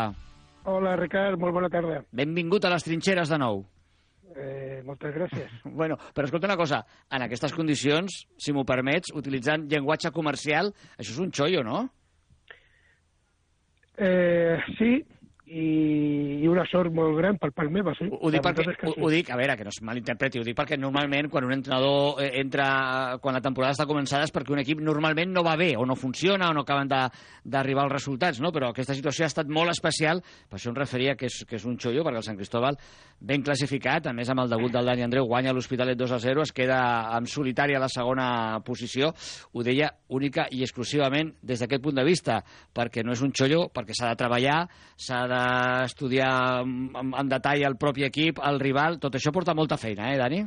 Hola, 0.69 0.93
Ricard, 1.01 1.41
molt 1.41 1.57
bona 1.57 1.73
tarda. 1.73 2.03
Benvingut 2.13 2.69
a 2.69 2.73
les 2.75 2.85
trinxeres 2.85 3.33
de 3.33 3.41
nou. 3.41 3.63
Eh, 4.37 4.83
moltes 4.85 5.15
gràcies. 5.17 5.53
Bueno, 5.79 5.97
però 6.13 6.29
escolta 6.29 6.47
una 6.47 6.59
cosa, 6.59 6.83
en 7.09 7.25
aquestes 7.25 7.57
condicions, 7.57 8.23
si 8.37 8.53
m'ho 8.53 8.67
permets, 8.69 9.09
utilitzant 9.17 9.65
llenguatge 9.71 10.13
comercial, 10.13 10.69
això 10.97 11.15
és 11.15 11.23
un 11.25 11.33
xollo, 11.33 11.65
no? 11.65 11.87
Eh, 13.99 14.59
sí, 14.79 15.05
i, 15.49 16.43
i 16.43 16.47
una 16.47 16.63
sort 16.69 16.93
molt 16.93 17.17
gran 17.17 17.39
per 17.41 17.49
part 17.55 17.71
meva, 17.73 17.93
sí. 17.97 18.05
Ho 18.09 18.29
dic, 18.31 18.43
perquè, 18.45 18.65
ho, 18.85 18.93
ho 18.93 19.09
dic, 19.09 19.31
a 19.33 19.37
veure, 19.39 19.55
que 19.57 19.65
no 19.65 19.73
es 19.73 19.81
malinterpreti, 19.85 20.41
ho 20.41 20.45
dic 20.45 20.57
perquè 20.57 20.77
normalment 20.77 21.29
quan 21.33 21.47
un 21.47 21.55
entrenador 21.55 22.21
eh, 22.21 22.29
entra, 22.41 23.17
quan 23.23 23.37
la 23.37 23.41
temporada 23.41 23.73
està 23.73 23.87
començada 23.89 24.27
és 24.27 24.33
perquè 24.35 24.53
un 24.53 24.61
equip 24.61 24.83
normalment 24.85 25.33
no 25.33 25.43
va 25.45 25.55
bé, 25.59 25.71
o 25.77 25.87
no 25.89 25.97
funciona, 25.97 26.51
o 26.51 26.55
no 26.55 26.65
acaben 26.67 26.89
d'arribar 26.89 27.87
als 27.87 27.95
resultats, 27.97 28.41
no? 28.43 28.53
però 28.53 28.69
aquesta 28.69 28.97
situació 28.97 29.25
ha 29.25 29.31
estat 29.31 29.49
molt 29.49 29.73
especial, 29.73 30.21
per 30.21 30.59
això 30.59 30.69
em 30.69 30.77
referia 30.77 31.15
que 31.17 31.29
és, 31.31 31.41
que 31.49 31.57
és 31.57 31.65
un 31.65 31.79
xollo, 31.81 32.05
perquè 32.05 32.21
el 32.21 32.27
Sant 32.29 32.37
Cristóbal, 32.37 32.77
ben 33.19 33.43
classificat, 33.45 34.11
a 34.11 34.13
més 34.15 34.29
amb 34.29 34.45
el 34.45 34.53
debut 34.53 34.73
del 34.73 34.85
Dani 34.91 35.07
Andreu, 35.07 35.25
guanya 35.29 35.55
l'Hospitalet 35.55 35.97
2 35.97 36.13
a 36.13 36.21
0, 36.23 36.45
es 36.45 36.53
queda 36.55 36.79
en 37.17 37.25
solitari 37.27 37.75
a 37.75 37.81
la 37.81 37.89
segona 37.89 38.61
posició, 38.65 39.11
ho 39.53 39.65
deia 39.65 39.89
única 40.13 40.45
i 40.53 40.61
exclusivament 40.65 41.33
des 41.41 41.59
d'aquest 41.63 41.83
punt 41.83 41.97
de 41.97 42.05
vista, 42.05 42.39
perquè 42.75 43.03
no 43.05 43.17
és 43.17 43.25
un 43.25 43.33
xollo, 43.33 43.65
perquè 43.73 43.97
s'ha 43.97 44.13
de 44.13 44.19
treballar, 44.19 44.61
s'ha 44.99 45.25
de 45.29 45.38
estudiar 45.85 46.61
en, 46.63 46.89
en 46.95 47.29
detall 47.31 47.65
el 47.67 47.77
propi 47.81 48.05
equip, 48.07 48.39
el 48.45 48.59
rival, 48.61 48.99
tot 48.99 49.15
això 49.15 49.33
porta 49.35 49.55
molta 49.57 49.77
feina, 49.77 50.13
eh, 50.13 50.17
Dani? 50.19 50.43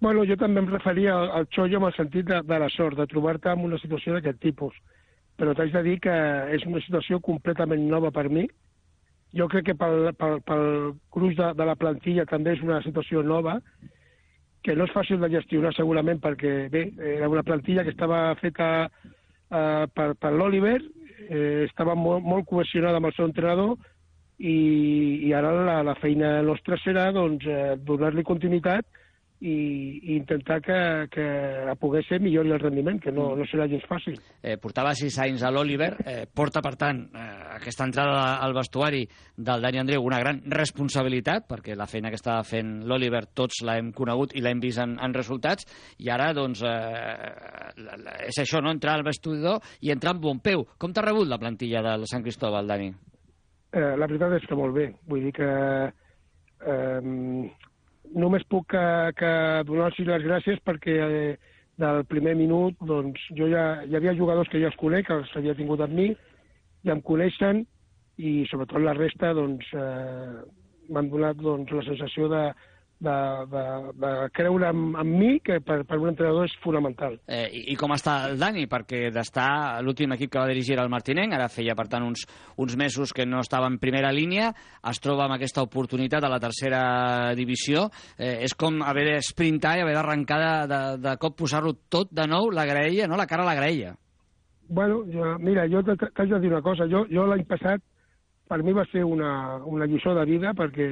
Bueno, 0.00 0.24
jo 0.24 0.36
també 0.40 0.62
em 0.62 0.70
referia 0.70 1.12
al, 1.12 1.30
al 1.40 1.46
xollo 1.52 1.76
amb 1.76 1.90
el 1.90 1.96
sentit 1.96 2.26
de, 2.30 2.40
de 2.48 2.58
la 2.62 2.70
sort, 2.72 2.96
de 2.96 3.06
trobar-te 3.10 3.52
en 3.52 3.66
una 3.66 3.78
situació 3.82 4.16
d'aquest 4.16 4.40
tipus. 4.40 4.76
Però 5.36 5.52
t'haig 5.56 5.72
de 5.74 5.82
dir 5.84 5.98
que 6.04 6.16
és 6.56 6.64
una 6.68 6.80
situació 6.84 7.20
completament 7.24 7.84
nova 7.88 8.10
per 8.12 8.28
mi. 8.32 8.46
Jo 9.36 9.46
crec 9.52 9.68
que 9.68 9.76
pel, 9.78 10.10
pel, 10.18 10.40
pel 10.48 10.64
gruix 11.12 11.36
de, 11.36 11.52
de 11.56 11.66
la 11.68 11.76
plantilla 11.76 12.24
també 12.28 12.56
és 12.56 12.64
una 12.64 12.80
situació 12.84 13.22
nova, 13.22 13.58
que 14.64 14.74
no 14.76 14.88
és 14.88 14.92
fàcil 14.96 15.20
de 15.20 15.30
gestionar 15.32 15.72
segurament 15.76 16.20
perquè, 16.20 16.54
bé, 16.72 16.86
era 17.16 17.28
una 17.28 17.44
plantilla 17.44 17.84
que 17.84 17.94
estava 17.94 18.22
feta 18.40 18.70
eh, 18.88 19.86
per, 19.94 20.10
per 20.20 20.32
l'Oliver, 20.32 20.78
eh, 21.28 21.66
estava 21.68 21.94
molt, 21.96 22.24
molt 22.24 22.48
cohesionada 22.48 23.00
amb 23.00 23.08
el 23.08 23.16
seu 23.16 23.28
entrenador, 23.28 23.76
i, 24.40 24.56
i 25.28 25.34
ara 25.36 25.52
la, 25.52 25.80
la 25.84 25.96
feina 26.00 26.38
nostra 26.46 26.78
serà 26.80 27.10
doncs, 27.12 27.44
eh, 27.44 27.76
donar-li 27.84 28.24
continuïtat 28.24 28.86
i, 29.40 29.52
i 30.04 30.16
intentar 30.16 30.60
que, 30.60 30.78
que 31.12 31.24
a 31.68 31.74
poder 31.80 32.02
ser 32.04 32.20
millori 32.20 32.52
el 32.52 32.60
rendiment, 32.60 33.00
que 33.00 33.12
no, 33.12 33.30
no 33.36 33.46
serà 33.48 33.66
gens 33.70 33.84
fàcil. 33.88 34.18
Eh, 34.42 34.56
portava 34.60 34.92
sis 34.96 35.16
anys 35.20 35.44
a 35.44 35.50
l'Oliver, 35.52 35.90
eh, 36.04 36.24
porta, 36.28 36.60
per 36.64 36.74
tant, 36.80 37.02
eh, 37.08 37.26
aquesta 37.56 37.86
entrada 37.88 38.38
al 38.44 38.56
vestuari 38.56 39.02
del 39.36 39.64
Dani 39.64 39.80
Andreu 39.80 40.04
una 40.04 40.20
gran 40.20 40.42
responsabilitat, 40.52 41.48
perquè 41.48 41.76
la 41.76 41.88
feina 41.90 42.12
que 42.12 42.20
estava 42.20 42.44
fent 42.44 42.80
l'Oliver 42.88 43.26
tots 43.36 43.62
l'hem 43.64 43.92
conegut 43.96 44.36
i 44.36 44.44
l'hem 44.44 44.60
vist 44.60 44.80
en, 44.84 44.98
en 45.00 45.16
resultats, 45.16 45.68
i 46.00 46.12
ara, 46.12 46.32
doncs, 46.36 46.64
eh, 46.64 47.30
la, 47.80 47.96
la, 47.96 48.18
és 48.28 48.40
això, 48.44 48.60
no?, 48.60 48.72
entrar 48.76 48.98
al 48.98 49.06
vestidor 49.08 49.60
i 49.80 49.92
entrar 49.92 50.14
amb 50.14 50.24
bon 50.24 50.44
peu. 50.44 50.66
Com 50.80 50.92
t'ha 50.92 51.04
rebut 51.08 51.28
la 51.28 51.40
plantilla 51.40 51.84
del 51.92 52.08
Sant 52.08 52.24
Cristóbal, 52.24 52.68
Dani? 52.68 52.92
Eh, 53.70 53.94
la 53.96 54.08
veritat 54.10 54.34
és 54.40 54.46
que 54.50 54.58
molt 54.58 54.74
bé. 54.74 54.88
Vull 55.06 55.28
dir 55.28 55.34
que 55.36 55.50
eh, 56.66 57.10
només 58.18 58.46
puc 58.50 58.66
que, 58.74 58.86
que 59.18 59.32
donar-los 59.68 60.00
les 60.08 60.26
gràcies 60.26 60.62
perquè 60.66 60.96
eh, 61.06 61.34
del 61.80 62.02
primer 62.10 62.34
minut 62.36 62.80
doncs, 62.86 63.22
jo 63.38 63.48
ja, 63.50 63.82
hi 63.86 63.96
havia 63.96 64.16
jugadors 64.18 64.50
que 64.52 64.60
ja 64.60 64.68
els 64.72 64.80
conec, 64.80 65.06
que 65.08 65.20
els 65.20 65.36
havia 65.38 65.54
tingut 65.58 65.80
amb 65.84 65.94
mi, 65.96 66.08
ja 66.84 66.96
em 66.96 67.04
coneixen 67.06 67.62
i 68.20 68.40
sobretot 68.50 68.82
la 68.84 68.96
resta 68.98 69.32
doncs, 69.36 69.70
eh, 69.72 70.42
m'han 70.90 71.08
donat 71.12 71.38
doncs, 71.40 71.72
la 71.72 71.86
sensació 71.86 72.28
de, 72.32 72.42
de, 73.00 73.46
de, 73.50 73.92
de 73.96 74.10
creure 74.36 74.68
en, 74.68 74.82
en 75.00 75.08
mi, 75.08 75.38
que 75.40 75.58
per, 75.64 75.80
per 75.88 75.98
un 75.98 76.10
entrenador 76.12 76.44
és 76.46 76.54
fonamental. 76.62 77.16
Eh, 77.26 77.46
i, 77.48 77.62
I 77.72 77.76
com 77.80 77.94
està 77.96 78.16
el 78.28 78.36
Dani? 78.40 78.66
Perquè 78.70 79.06
d'estar 79.14 79.80
l'últim 79.84 80.12
equip 80.16 80.34
que 80.34 80.40
va 80.42 80.50
dirigir 80.50 80.76
el 80.78 80.92
Martinenc, 80.92 81.32
ara 81.34 81.48
feia, 81.52 81.74
per 81.78 81.88
tant, 81.90 82.04
uns, 82.06 82.26
uns 82.60 82.76
mesos 82.80 83.14
que 83.16 83.26
no 83.26 83.40
estava 83.40 83.70
en 83.72 83.80
primera 83.82 84.12
línia, 84.12 84.50
es 84.90 85.00
troba 85.00 85.24
amb 85.26 85.38
aquesta 85.38 85.64
oportunitat 85.64 86.24
a 86.24 86.32
la 86.32 86.40
tercera 86.42 86.82
divisió. 87.38 87.88
Eh, 88.18 88.44
és 88.44 88.54
com 88.54 88.82
haver 88.84 89.06
de 89.08 89.16
sprintar 89.24 89.78
i 89.78 89.84
haver 89.86 89.96
d'arrencar 89.96 90.40
de, 90.44 90.52
de, 90.70 90.82
de 91.08 91.16
cop 91.22 91.38
posar-lo 91.40 91.74
tot 91.88 92.12
de 92.12 92.28
nou, 92.28 92.52
la 92.52 92.68
graella, 92.68 93.08
no? 93.08 93.16
la 93.16 93.28
cara 93.30 93.46
a 93.46 93.50
la 93.50 93.56
graella. 93.56 93.96
Bueno, 94.70 95.00
jo, 95.10 95.32
mira, 95.42 95.64
jo 95.66 95.82
t'haig 95.82 96.28
de 96.30 96.38
dir 96.38 96.52
una 96.52 96.62
cosa. 96.62 96.86
Jo, 96.86 97.02
jo 97.10 97.24
l'any 97.26 97.42
passat, 97.48 97.82
per 98.46 98.60
mi 98.62 98.76
va 98.76 98.84
ser 98.92 99.02
una, 99.06 99.32
una 99.66 99.88
lliçó 99.88 100.12
de 100.14 100.28
vida 100.28 100.52
perquè 100.58 100.86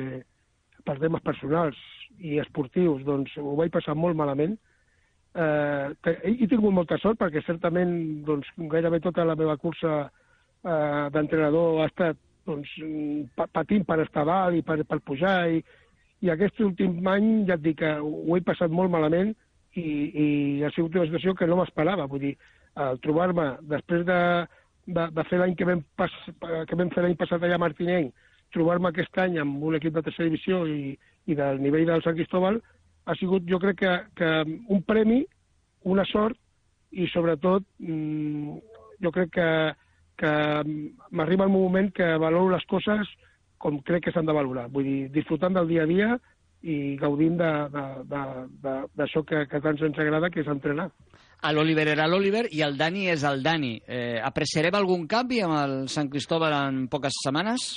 per 0.86 0.96
temes 1.02 1.22
personals 1.22 1.76
i 2.20 2.38
esportius, 2.42 3.04
doncs 3.06 3.34
ho 3.38 3.54
vaig 3.58 3.72
passar 3.74 3.96
molt 3.98 4.16
malament. 4.18 4.56
Eh, 5.38 6.14
he 6.24 6.46
tingut 6.48 6.74
molta 6.74 6.98
sort 6.98 7.18
perquè 7.20 7.42
certament 7.46 7.92
doncs, 8.26 8.48
gairebé 8.72 9.00
tota 9.04 9.26
la 9.28 9.36
meva 9.38 9.58
cursa 9.60 9.98
eh, 10.08 11.04
d'entrenador 11.14 11.82
ha 11.82 11.90
estat 11.90 12.18
doncs, 12.48 12.70
patint 13.52 13.84
per 13.86 14.00
estar 14.02 14.24
dalt 14.26 14.56
i 14.56 14.64
per, 14.64 14.80
per 14.88 14.98
pujar 15.04 15.36
i, 15.52 15.60
i 16.24 16.32
aquest 16.32 16.62
últim 16.64 16.96
any 17.12 17.44
ja 17.46 17.58
et 17.58 17.66
dic 17.66 17.78
que 17.82 17.92
ho 18.00 18.36
he 18.36 18.42
passat 18.46 18.72
molt 18.72 18.90
malament 18.90 19.34
i, 19.76 19.84
i 19.84 20.28
ha 20.64 20.72
sigut 20.74 20.96
una 20.96 21.06
situació 21.06 21.36
que 21.36 21.46
no 21.46 21.60
m'esperava. 21.60 22.08
Vull 22.10 22.24
dir, 22.24 22.34
el 22.78 22.98
trobar-me 23.04 23.50
després 23.70 24.06
de, 24.08 24.20
de, 24.86 25.04
de 25.14 25.26
fer 25.28 25.40
l'any 25.40 25.54
que, 25.58 25.76
pas, 25.98 26.14
que 26.40 26.78
vam 26.80 26.90
fer 26.94 27.04
l'any 27.04 27.18
passat 27.20 27.44
allà 27.44 27.58
a 27.60 27.62
Martinenc, 27.62 28.14
trobar-me 28.54 28.90
aquest 28.90 29.18
any 29.18 29.38
amb 29.38 29.62
un 29.64 29.76
equip 29.78 29.94
de 29.94 30.02
tercera 30.06 30.28
divisió 30.28 30.64
i, 30.66 30.92
i 31.26 31.36
del 31.38 31.60
nivell 31.62 31.86
del 31.88 32.04
Sant 32.04 32.16
Cristóbal 32.18 32.60
ha 33.08 33.16
sigut, 33.16 33.46
jo 33.48 33.58
crec 33.60 33.78
que, 33.80 33.92
que 34.18 34.30
un 34.68 34.82
premi, 34.84 35.22
una 35.88 36.04
sort 36.08 36.36
i 36.92 37.06
sobretot 37.12 37.64
mmm, 37.80 38.58
jo 39.04 39.12
crec 39.14 39.32
que, 39.36 39.50
que 40.20 40.32
m'arriba 41.10 41.46
el 41.46 41.54
moment 41.54 41.92
que 41.94 42.16
valoro 42.20 42.52
les 42.54 42.66
coses 42.68 43.08
com 43.58 43.80
crec 43.82 44.06
que 44.06 44.12
s'han 44.14 44.28
de 44.28 44.34
valorar. 44.34 44.68
Vull 44.70 44.86
dir, 44.86 44.98
disfrutant 45.14 45.56
del 45.56 45.68
dia 45.70 45.82
a 45.84 45.90
dia 45.90 46.10
i 46.62 46.96
gaudint 46.98 47.36
d'això 47.38 49.22
que, 49.26 49.44
que 49.50 49.60
tant 49.62 49.78
ens 49.78 49.98
agrada, 49.98 50.30
que 50.30 50.42
és 50.42 50.50
entrenar. 50.50 50.88
A 51.38 51.52
l'Oliver 51.54 51.86
era 51.92 52.08
l'Oliver 52.10 52.48
i 52.50 52.64
el 52.66 52.74
Dani 52.78 53.06
és 53.12 53.22
el 53.26 53.44
Dani. 53.44 53.76
Eh, 53.86 54.18
apreciarem 54.22 54.74
algun 54.74 55.06
canvi 55.10 55.38
amb 55.46 55.54
el 55.54 55.76
Sant 55.92 56.10
Cristóbal 56.10 56.54
en 56.56 56.88
poques 56.90 57.14
setmanes? 57.22 57.68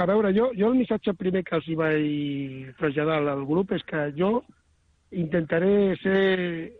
A 0.00 0.06
veure, 0.08 0.32
jo, 0.32 0.50
jo 0.56 0.70
el 0.72 0.78
missatge 0.80 1.12
primer 1.20 1.42
que 1.44 1.56
els 1.58 1.66
hi 1.68 1.76
vaig 1.76 2.74
traslladar 2.78 3.18
al 3.28 3.44
grup 3.48 3.74
és 3.76 3.82
que 3.84 4.06
jo 4.16 4.38
intentaré 5.12 5.92
ser, 6.00 6.20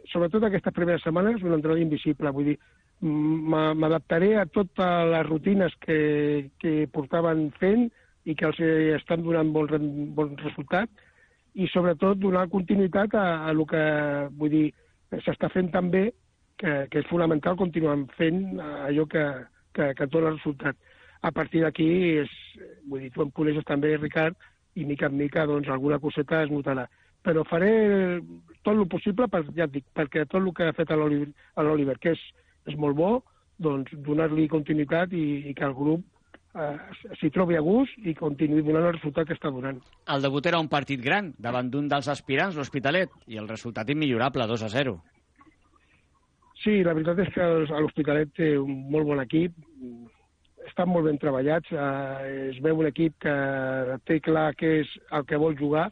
sobretot 0.09 0.47
aquestes 0.49 0.73
primeres 0.73 1.05
setmanes, 1.05 1.43
un 1.45 1.53
entrenador 1.53 1.83
invisible. 1.83 2.33
Vull 2.33 2.53
dir, 2.53 2.57
m'adaptaré 3.03 4.37
a 4.39 4.47
totes 4.47 5.09
les 5.11 5.27
rutines 5.27 5.75
que, 5.85 6.51
que 6.63 6.87
portaven 6.95 7.51
fent 7.61 7.89
i 8.25 8.37
que 8.39 8.47
els 8.49 8.61
estan 8.97 9.25
donant 9.27 9.51
bon, 9.53 9.69
bon 10.17 10.37
resultat 10.39 10.89
i 11.59 11.67
sobretot 11.69 12.21
donar 12.23 12.47
continuïtat 12.53 13.17
a, 13.19 13.25
a 13.45 13.51
el 13.53 13.65
que 13.69 13.83
vull 14.39 14.53
dir 14.55 14.67
s'està 15.27 15.51
fent 15.53 15.69
també 15.75 16.07
que, 16.57 16.87
que 16.89 17.03
és 17.03 17.11
fonamental 17.11 17.59
continuar 17.59 17.99
fent 18.17 18.61
allò 18.63 19.05
que, 19.11 19.25
que, 19.75 19.91
que 19.99 20.09
dona 20.09 20.37
resultat 20.37 20.79
a 21.23 21.31
partir 21.31 21.63
d'aquí, 21.63 21.89
vull 22.91 23.05
dir, 23.05 23.13
tu 23.15 23.23
em 23.23 23.31
coneixes 23.35 23.67
també, 23.69 23.95
Ricard, 23.97 24.37
i 24.75 24.85
mica 24.89 25.07
en 25.07 25.17
mica, 25.17 25.47
doncs, 25.47 25.71
alguna 25.71 26.01
coseta 26.03 26.43
es 26.43 26.51
notarà. 26.51 26.89
Però 27.23 27.45
faré 27.47 27.73
tot 28.67 28.75
el 28.75 28.89
possible, 28.91 29.29
per, 29.31 29.45
ja 29.55 29.69
et 29.69 29.77
dic, 29.77 29.85
perquè 29.95 30.25
tot 30.27 30.41
el 30.43 30.51
que 30.57 30.67
ha 30.67 30.75
fet 30.75 30.91
a 30.91 30.99
l'Oliver, 30.99 31.99
que 32.03 32.17
és, 32.17 32.25
és 32.67 32.79
molt 32.79 32.99
bo, 32.99 33.13
doncs 33.63 33.95
donar-li 34.07 34.49
continuïtat 34.51 35.15
i, 35.15 35.27
i 35.51 35.55
que 35.55 35.69
el 35.69 35.77
grup 35.79 36.03
eh, 36.59 36.75
s'hi 37.21 37.31
trobi 37.31 37.57
a 37.59 37.63
gust 37.63 37.95
i 38.03 38.17
continuï 38.19 38.65
donant 38.67 38.89
el 38.89 38.97
resultat 38.97 39.31
que 39.31 39.39
està 39.39 39.53
donant. 39.55 39.79
El 40.11 40.27
debut 40.27 40.51
era 40.51 40.61
un 40.63 40.71
partit 40.73 41.03
gran, 41.05 41.31
davant 41.39 41.71
d'un 41.71 41.87
dels 41.93 42.11
aspirants, 42.11 42.59
l'Hospitalet, 42.59 43.15
i 43.31 43.39
el 43.39 43.51
resultat 43.51 43.95
immillorable, 43.95 44.49
2 44.51 44.67
a 44.67 44.73
0. 44.75 44.99
Sí, 46.63 46.79
la 46.87 46.95
veritat 46.95 47.19
és 47.25 47.31
que 47.35 47.47
l'Hospitalet 47.71 48.35
té 48.39 48.53
un 48.59 48.85
molt 48.91 49.09
bon 49.09 49.23
equip, 49.23 49.55
estan 50.73 50.89
molt 50.89 51.07
ben 51.07 51.21
treballats, 51.21 51.69
eh, 51.73 52.49
es 52.51 52.59
veu 52.65 52.81
un 52.81 52.89
equip 52.89 53.19
que 53.23 53.35
té 54.09 54.19
clar 54.25 54.53
què 54.57 54.79
és 54.81 54.93
el 55.13 55.27
que 55.29 55.41
vol 55.41 55.57
jugar, 55.59 55.91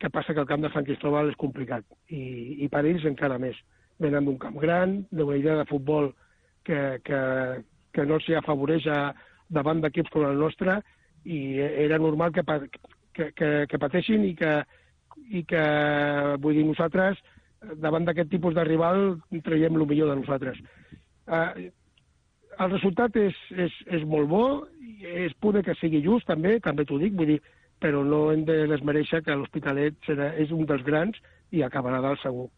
que 0.00 0.10
passa 0.12 0.34
que 0.34 0.42
el 0.42 0.48
camp 0.48 0.64
de 0.64 0.72
Sant 0.72 0.84
Cristóbal 0.88 1.30
és 1.30 1.38
complicat, 1.40 1.84
i, 2.08 2.64
i 2.64 2.68
per 2.72 2.84
ells 2.84 3.04
encara 3.08 3.38
més. 3.40 3.56
Venen 4.00 4.28
d'un 4.28 4.38
camp 4.40 4.58
gran, 4.60 4.98
d'una 5.12 5.38
idea 5.40 5.56
de 5.60 5.68
futbol 5.68 6.10
que, 6.64 6.98
que, 7.04 7.20
que 7.96 8.04
no 8.08 8.18
s'hi 8.20 8.36
afavoreix 8.36 8.88
a, 8.92 9.00
davant 9.48 9.80
d'equips 9.84 10.12
com 10.12 10.26
el 10.28 10.40
nostre, 10.40 10.80
i 11.24 11.58
era 11.60 11.98
normal 11.98 12.32
que, 12.32 12.44
que, 13.16 13.30
que, 13.36 13.50
que 13.70 13.80
pateixin 13.82 14.24
i 14.26 14.34
que, 14.38 14.52
i 15.32 15.42
que, 15.48 15.64
vull 16.42 16.56
dir, 16.56 16.66
nosaltres, 16.68 17.20
davant 17.82 18.04
d'aquest 18.06 18.30
tipus 18.32 18.54
de 18.54 18.64
rival, 18.68 19.16
traiem 19.44 19.80
el 19.80 19.88
millor 19.88 20.12
de 20.12 20.20
nosaltres. 20.20 20.60
Uh, 21.26 21.68
el 22.58 22.70
resultat 22.72 23.16
és, 23.20 23.36
és, 23.56 23.74
és 23.98 24.04
molt 24.08 24.28
bo, 24.30 24.44
és 25.26 25.34
poder 25.42 25.62
que 25.66 25.76
sigui 25.80 26.02
just 26.04 26.28
també, 26.28 26.56
també 26.64 26.86
t'ho 26.86 26.98
dic, 27.00 27.14
vull 27.16 27.34
dir, 27.34 27.40
però 27.82 28.02
no 28.04 28.30
hem 28.32 28.44
de 28.48 28.62
desmereixer 28.70 29.22
que 29.24 29.36
l'Hospitalet 29.36 30.08
és 30.40 30.52
un 30.54 30.64
dels 30.68 30.84
grans 30.86 31.18
i 31.52 31.62
acabarà 31.62 32.00
dalt 32.04 32.22
segur. 32.22 32.48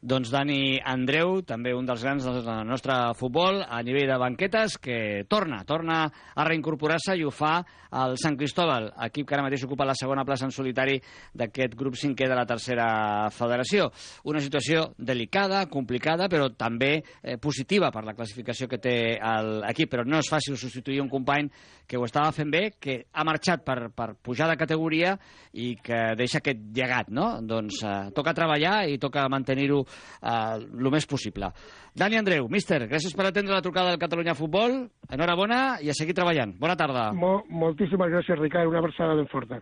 Doncs 0.00 0.30
Dani 0.32 0.78
Andreu, 0.80 1.42
també 1.44 1.74
un 1.76 1.84
dels 1.84 2.00
grans 2.00 2.24
del 2.24 2.46
nostre 2.64 2.94
futbol 3.18 3.58
a 3.60 3.82
nivell 3.84 4.08
de 4.08 4.16
banquetes, 4.16 4.78
que 4.80 5.26
torna, 5.28 5.58
torna 5.68 6.06
a 6.08 6.46
reincorporar-se 6.48 7.18
i 7.20 7.24
ho 7.28 7.28
fa 7.28 7.58
el 8.00 8.16
Sant 8.22 8.38
Cristóbal, 8.40 8.86
equip 9.04 9.26
que 9.28 9.36
ara 9.36 9.44
mateix 9.44 9.66
ocupa 9.66 9.84
la 9.84 9.96
segona 9.98 10.24
plaça 10.24 10.46
en 10.48 10.54
solitari 10.56 10.96
d'aquest 11.36 11.74
grup 11.76 11.98
cinquè 12.00 12.30
de 12.30 12.38
la 12.38 12.46
tercera 12.48 12.86
federació. 13.34 13.90
Una 14.24 14.40
situació 14.40 14.86
delicada, 14.96 15.66
complicada, 15.68 16.30
però 16.32 16.48
també 16.56 16.94
eh, 16.96 17.36
positiva 17.36 17.90
per 17.92 18.06
la 18.06 18.16
classificació 18.16 18.70
que 18.70 18.80
té 18.80 18.96
l'equip, 19.20 19.90
però 19.92 20.06
no 20.08 20.22
és 20.22 20.32
fàcil 20.32 20.56
substituir 20.56 21.02
un 21.04 21.12
company 21.12 21.50
que 21.90 21.98
ho 21.98 22.06
estava 22.06 22.32
fent 22.32 22.48
bé, 22.48 22.62
que 22.80 23.02
ha 23.12 23.26
marxat 23.26 23.66
per, 23.66 23.90
per 23.92 24.14
pujar 24.22 24.48
de 24.48 24.56
categoria 24.56 25.16
i 25.52 25.74
que 25.82 26.14
deixa 26.16 26.38
aquest 26.40 26.70
llegat, 26.72 27.12
no? 27.12 27.34
Doncs 27.44 27.82
eh, 27.84 27.94
toca 28.16 28.32
treballar 28.32 28.86
i 28.88 28.96
toca 29.02 29.28
mantenir-ho 29.28 29.82
eh, 29.90 30.58
el 30.60 30.90
més 30.92 31.06
possible. 31.10 31.52
Dani 31.96 32.20
Andreu, 32.20 32.48
míster, 32.48 32.84
gràcies 32.90 33.16
per 33.16 33.28
atendre 33.28 33.56
la 33.56 33.64
trucada 33.64 33.92
del 33.92 34.02
Catalunya 34.02 34.36
Futbol. 34.38 34.82
Enhorabona 35.10 35.80
i 35.82 35.90
a 35.90 35.96
seguir 35.96 36.16
treballant. 36.16 36.56
Bona 36.60 36.78
tarda. 36.78 37.10
Mo 37.16 37.40
moltíssimes 37.50 38.12
gràcies, 38.12 38.38
Ricard. 38.40 38.70
Una 38.70 38.84
abraçada 38.84 39.18
ben 39.18 39.28
forta. 39.30 39.60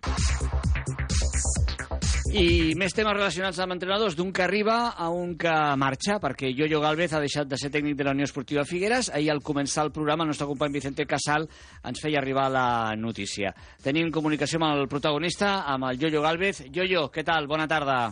I 2.29 2.75
més 2.77 2.93
temes 2.93 3.15
relacionats 3.17 3.57
amb 3.65 3.73
entrenadors, 3.73 4.13
d'un 4.13 4.35
que 4.37 4.43
arriba 4.45 4.91
a 4.93 5.07
un 5.09 5.31
que 5.41 5.55
marxa, 5.81 6.19
perquè 6.21 6.51
Jojo 6.53 6.83
Galvez 6.83 7.15
ha 7.17 7.23
deixat 7.25 7.49
de 7.49 7.57
ser 7.57 7.71
tècnic 7.73 7.97
de 7.97 8.05
la 8.05 8.13
Unió 8.13 8.29
Esportiva 8.29 8.67
Figueres. 8.69 9.09
Ahir, 9.09 9.31
al 9.33 9.41
començar 9.41 9.87
el 9.87 9.95
programa, 9.97 10.27
el 10.27 10.35
nostre 10.35 10.47
company 10.47 10.77
Vicente 10.77 11.09
Casal 11.09 11.49
ens 11.49 12.05
feia 12.05 12.21
arribar 12.21 12.51
la 12.53 12.95
notícia. 13.01 13.55
Tenim 13.83 14.13
comunicació 14.13 14.61
amb 14.61 14.75
el 14.75 14.89
protagonista, 14.93 15.63
amb 15.65 15.89
el 15.89 16.03
Jojo 16.05 16.21
Galvez. 16.21 16.67
Jojo, 16.69 17.09
què 17.09 17.25
tal? 17.25 17.49
Bona 17.49 17.65
tarda. 17.67 18.03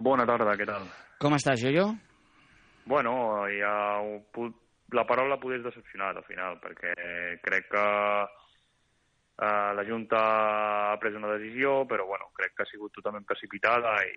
Bona 0.00 0.24
tarda, 0.24 0.56
què 0.56 0.72
tal? 0.72 0.88
Com 1.22 1.36
estàs, 1.36 1.62
Jojo? 1.64 1.90
Bueno, 2.86 3.12
ja 3.50 3.74
la 4.94 5.06
paraula 5.08 5.40
poder 5.42 5.62
decepcionat, 5.64 6.18
al 6.20 6.26
final, 6.28 6.60
perquè 6.62 6.94
crec 7.42 7.72
que 7.72 7.86
Uh, 9.36 9.74
la 9.76 9.84
Junta 9.84 10.16
ha 10.16 10.96
pres 10.96 11.12
una 11.12 11.34
decisió, 11.36 11.84
però 11.84 12.06
bueno, 12.08 12.30
crec 12.32 12.54
que 12.56 12.62
ha 12.64 12.70
sigut 12.70 12.94
totalment 12.96 13.26
precipitada 13.28 13.90
i, 14.08 14.14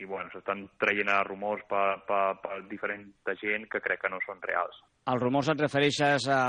i 0.00 0.06
bueno, 0.08 0.30
s'estan 0.32 0.62
traient 0.80 1.10
a 1.12 1.18
rumors 1.26 1.66
per, 1.68 2.00
per, 2.08 2.38
per 2.40 2.56
diferent 2.70 3.04
gent 3.42 3.66
que 3.68 3.82
crec 3.84 4.00
que 4.00 4.08
no 4.08 4.16
són 4.24 4.40
reals. 4.40 4.78
Els 5.12 5.20
rumors 5.20 5.50
et 5.52 5.60
refereixes 5.60 6.28
a... 6.32 6.40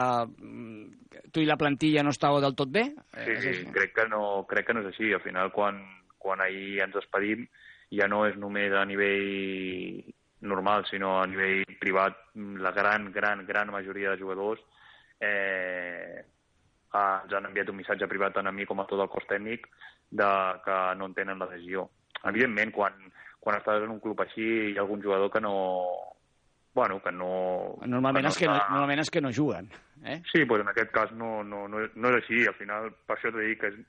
Tu 1.35 1.43
i 1.43 1.49
la 1.49 1.59
plantilla 1.59 2.05
no 2.07 2.15
estàveu 2.15 2.39
del 2.39 2.55
tot 2.55 2.71
bé? 2.71 2.85
Sí, 3.25 3.35
sí, 3.43 3.53
crec 3.75 3.91
que 3.97 4.07
no, 4.07 4.45
crec 4.47 4.69
que 4.69 4.77
no 4.77 4.85
és 4.85 4.93
així. 4.93 5.11
Al 5.11 5.23
final, 5.27 5.51
quan, 5.51 5.83
quan 6.15 6.39
ahir 6.47 6.79
ens 6.85 6.95
despedim, 6.95 7.43
ja 7.91 8.07
no 8.07 8.23
és 8.27 8.37
només 8.39 8.71
a 8.73 8.85
nivell 8.85 10.03
normal, 10.41 10.85
sinó 10.89 11.19
a 11.21 11.27
nivell 11.27 11.63
privat, 11.79 12.17
la 12.35 12.71
gran, 12.71 13.11
gran, 13.11 13.45
gran 13.45 13.69
majoria 13.71 14.11
de 14.15 14.21
jugadors 14.21 14.61
eh, 15.19 16.23
ens 16.91 17.33
han 17.37 17.45
enviat 17.47 17.69
un 17.71 17.77
missatge 17.77 18.07
privat 18.09 18.33
tant 18.35 18.47
a 18.49 18.51
mi 18.55 18.65
com 18.67 18.81
a 18.81 18.87
tot 18.89 18.99
el 18.99 19.09
cos 19.11 19.27
tècnic 19.29 19.67
de 20.11 20.29
que 20.65 20.77
no 20.99 21.05
entenen 21.07 21.39
la 21.39 21.47
decisió. 21.47 21.85
Evidentment, 22.27 22.71
quan, 22.75 22.97
quan 23.39 23.55
estàs 23.59 23.85
en 23.85 23.93
un 23.93 24.01
club 24.03 24.19
així 24.25 24.43
hi 24.71 24.77
ha 24.77 24.81
algun 24.83 25.01
jugador 25.03 25.31
que 25.31 25.39
no, 25.41 25.53
bueno, 26.75 26.99
que 27.03 27.11
no... 27.15 27.29
Normalment, 27.85 28.25
que 28.25 28.27
no 28.27 28.33
és 28.33 28.41
que 28.41 28.49
no, 28.49 28.57
normalment 28.73 29.05
és 29.05 29.09
que 29.13 29.21
no 29.23 29.31
juguen. 29.35 29.69
Eh? 30.03 30.19
Sí, 30.33 30.43
doncs 30.43 30.65
en 30.65 30.73
aquest 30.73 30.91
cas 30.91 31.11
no, 31.15 31.43
no, 31.47 31.63
no, 31.71 31.79
és- 31.85 31.95
no 31.95 32.11
és 32.11 32.19
així. 32.23 32.43
Al 32.49 32.57
final, 32.59 32.91
per 33.07 33.17
això 33.17 33.31
t'he 33.31 33.47
dit 33.47 33.59
que 33.61 33.71
és... 33.71 33.79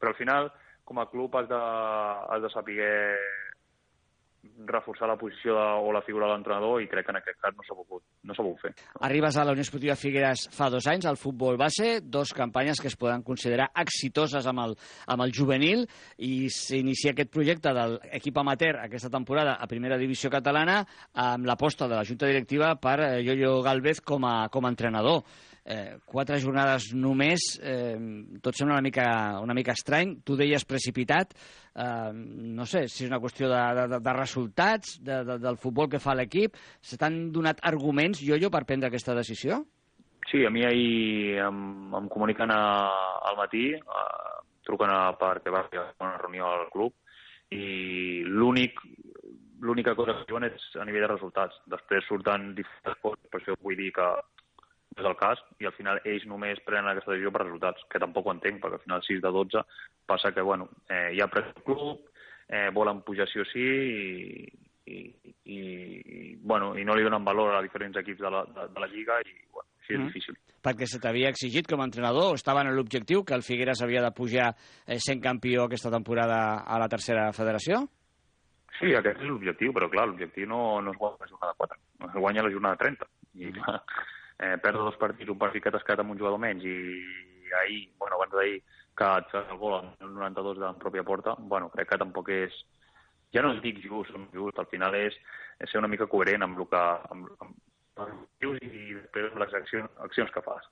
Però 0.00 0.10
al 0.10 0.18
final, 0.18 0.50
com 0.84 1.00
a 1.00 1.08
club, 1.10 1.34
has 1.40 1.48
de, 1.48 1.62
has 2.34 2.42
de 2.44 2.52
saber 2.52 2.92
reforçar 4.66 5.08
la 5.08 5.16
posició 5.16 5.54
de, 5.56 5.64
o 5.82 5.92
la 5.92 6.02
figura 6.02 6.26
de 6.26 6.34
l'entrenador 6.34 6.82
i 6.82 6.88
crec 6.88 7.06
que 7.06 7.12
en 7.14 7.18
aquest 7.18 7.38
cas 7.42 7.54
no 7.56 7.64
s'ha 7.66 7.76
pogut, 7.76 8.02
no 8.24 8.36
pogut 8.36 8.60
fer. 8.62 8.72
Arribes 9.06 9.36
a 9.36 9.44
la 9.46 9.54
Unió 9.56 9.64
Esportiva 9.64 9.96
Figueres 9.98 10.46
fa 10.54 10.68
dos 10.72 10.86
anys 10.90 11.08
al 11.08 11.18
futbol 11.20 11.58
base, 11.60 11.98
dos 12.02 12.34
campanyes 12.36 12.80
que 12.80 12.90
es 12.90 12.98
poden 13.00 13.24
considerar 13.26 13.70
exitoses 13.84 14.46
amb 14.50 14.64
el, 14.66 14.76
amb 15.10 15.24
el 15.26 15.34
juvenil 15.34 15.86
i 16.18 16.50
s'inicia 16.52 17.14
aquest 17.14 17.32
projecte 17.34 17.74
de 17.74 17.86
l'equip 17.96 18.38
amateur 18.40 18.78
aquesta 18.82 19.12
temporada 19.12 19.56
a 19.60 19.70
primera 19.70 19.98
divisió 20.00 20.30
catalana 20.30 20.82
amb 21.14 21.48
l'aposta 21.48 21.88
de 21.88 21.96
la 21.96 22.04
Junta 22.04 22.30
Directiva 22.30 22.74
per 22.76 22.98
eh, 23.00 23.10
Yoyo 23.24 23.60
Galvez 23.64 24.04
com 24.04 24.28
a, 24.28 24.36
com 24.52 24.64
a 24.64 24.72
entrenador. 24.72 25.24
Eh, 25.64 25.96
quatre 26.04 26.36
jornades 26.42 26.90
només, 26.92 27.40
eh, 27.62 27.96
tot 28.44 28.52
sembla 28.56 28.76
una 28.76 28.84
mica, 28.84 29.06
una 29.40 29.54
mica 29.56 29.72
estrany. 29.72 30.18
Tu 30.24 30.36
deies 30.36 30.66
precipitat, 30.68 31.32
eh, 31.74 32.10
no 32.12 32.66
sé 32.68 32.86
si 32.88 33.04
és 33.04 33.08
una 33.08 33.20
qüestió 33.22 33.48
de, 33.48 33.62
de, 33.88 34.00
de 34.04 34.12
resultats, 34.12 34.98
de, 35.00 35.22
de, 35.24 35.38
del 35.40 35.56
futbol 35.56 35.88
que 35.88 36.02
fa 36.02 36.14
l'equip. 36.14 36.58
Se 36.80 36.98
t'han 37.00 37.30
donat 37.32 37.64
arguments, 37.64 38.20
Yoyo, 38.20 38.50
per 38.52 38.66
prendre 38.68 38.92
aquesta 38.92 39.16
decisió? 39.16 39.62
Sí, 40.30 40.44
a 40.44 40.50
mi 40.50 40.64
ahir 40.64 41.40
em, 41.46 41.64
em 41.96 42.12
comuniquen 42.12 42.52
a, 42.52 42.60
al 43.30 43.40
matí, 43.40 43.70
eh, 43.72 44.36
truquen 44.68 44.92
a, 44.92 45.00
perquè 45.16 45.52
va 45.52 45.64
haver 45.64 45.88
una 46.00 46.18
reunió 46.20 46.52
al 46.52 46.68
club 46.72 46.92
i 47.52 48.22
l'únic 48.24 48.80
l'única 49.64 49.94
cosa 49.96 50.12
que 50.18 50.26
diuen 50.28 50.44
és 50.44 50.64
a 50.76 50.84
nivell 50.84 51.06
de 51.06 51.10
resultats. 51.14 51.56
Després 51.72 52.04
surten 52.08 52.50
diferents 52.56 53.00
coses, 53.00 53.28
per 53.32 53.40
això 53.40 53.56
vull 53.64 53.78
dir 53.78 53.90
que 53.96 54.08
no 54.96 55.02
és 55.02 55.08
el 55.10 55.16
cas, 55.18 55.40
i 55.60 55.66
al 55.66 55.74
final 55.76 56.00
ells 56.04 56.24
només 56.30 56.60
prenen 56.64 56.90
aquesta 56.92 57.12
decisió 57.12 57.32
per 57.34 57.42
resultats, 57.44 57.82
que 57.90 57.98
tampoc 58.02 58.26
ho 58.26 58.32
entenc, 58.34 58.60
perquè 58.62 58.78
al 58.78 58.84
final 58.84 59.02
6 59.02 59.20
de 59.22 59.32
12 59.34 59.62
passa 60.06 60.32
que, 60.32 60.40
bueno, 60.40 60.68
eh, 60.88 61.12
ja 61.18 61.24
ha 61.26 61.32
pres 61.32 61.50
el 61.54 61.62
club, 61.66 62.06
eh, 62.48 62.70
volen 62.72 63.02
pujar 63.02 63.26
sí 63.28 63.40
o 63.40 63.44
sí, 63.50 63.64
i, 64.86 64.94
i, 64.94 64.98
i, 65.56 66.36
bueno, 66.40 66.74
i 66.78 66.84
no 66.84 66.94
li 66.94 67.02
donen 67.06 67.24
valor 67.24 67.54
a 67.56 67.62
diferents 67.64 67.96
equips 68.02 68.20
de 68.20 68.30
la, 68.30 68.44
de, 68.44 68.68
de 68.74 68.80
la 68.80 68.88
Lliga, 68.92 69.18
i 69.24 69.34
bueno, 69.52 69.68
així 69.80 69.94
és 69.94 70.00
Mm. 70.00 70.06
difícil. 70.12 70.36
Perquè 70.64 70.86
se 70.88 70.98
t'havia 71.00 71.28
exigit 71.28 71.66
com 71.68 71.80
a 71.82 71.84
entrenador, 71.84 72.30
o 72.32 72.38
estava 72.38 72.62
en 72.64 72.70
l'objectiu 72.74 73.22
que 73.24 73.34
el 73.36 73.42
Figueres 73.44 73.82
havia 73.84 74.00
de 74.00 74.12
pujar 74.16 74.54
eh, 74.86 74.96
sent 74.98 75.20
campió 75.20 75.64
aquesta 75.66 75.90
temporada 75.92 76.62
a 76.64 76.78
la 76.80 76.88
tercera 76.88 77.26
federació? 77.36 77.82
Sí, 78.78 78.94
aquest 78.96 79.20
és 79.20 79.28
l'objectiu, 79.28 79.72
però 79.76 79.90
clar, 79.92 80.06
l'objectiu 80.08 80.48
no, 80.48 80.80
no 80.82 80.90
es 80.90 80.98
guanya 80.98 81.20
la 81.20 81.28
jornada 81.28 81.54
4, 81.58 81.76
es 82.08 82.14
guanya 82.16 82.42
la 82.42 82.50
jornada 82.50 82.76
30. 82.80 83.06
I 83.44 83.52
clar, 83.52 83.76
eh, 84.38 84.56
perdre 84.62 84.82
dos 84.82 84.96
partits, 85.00 85.30
un 85.30 85.38
partit 85.38 85.62
que 85.62 85.72
t'has 85.72 85.84
quedat 85.86 86.04
amb 86.04 86.14
un 86.14 86.20
jugador 86.20 86.40
menys 86.42 86.64
i 86.64 86.76
ahir, 87.60 87.82
bueno, 87.98 88.16
abans 88.16 88.32
d'ahir, 88.34 88.62
que 88.98 89.10
et 89.18 89.30
fas 89.32 89.50
el 89.50 89.58
gol 89.58 89.76
al 89.78 90.14
92 90.14 90.58
de 90.58 90.64
la 90.66 90.74
pròpia 90.78 91.04
porta, 91.04 91.36
bueno, 91.38 91.70
crec 91.74 91.90
que 91.90 92.00
tampoc 92.02 92.30
és... 92.34 92.64
Ja 93.34 93.42
no 93.42 93.50
es 93.50 93.60
dic 93.62 93.80
just, 93.82 94.12
no 94.14 94.28
just, 94.30 94.58
al 94.62 94.68
final 94.70 94.94
és, 94.94 95.14
és 95.58 95.70
ser 95.70 95.80
una 95.80 95.90
mica 95.90 96.06
coherent 96.10 96.46
amb 96.46 96.60
el 96.60 96.68
que... 96.70 96.82
Amb, 97.14 97.30
amb, 97.42 97.56
amb 98.04 98.44
i 98.44 98.94
després 98.94 99.30
amb 99.30 99.42
les 99.42 99.54
accions, 99.58 99.90
accions 100.06 100.30
que 100.34 100.42
fas. 100.46 100.70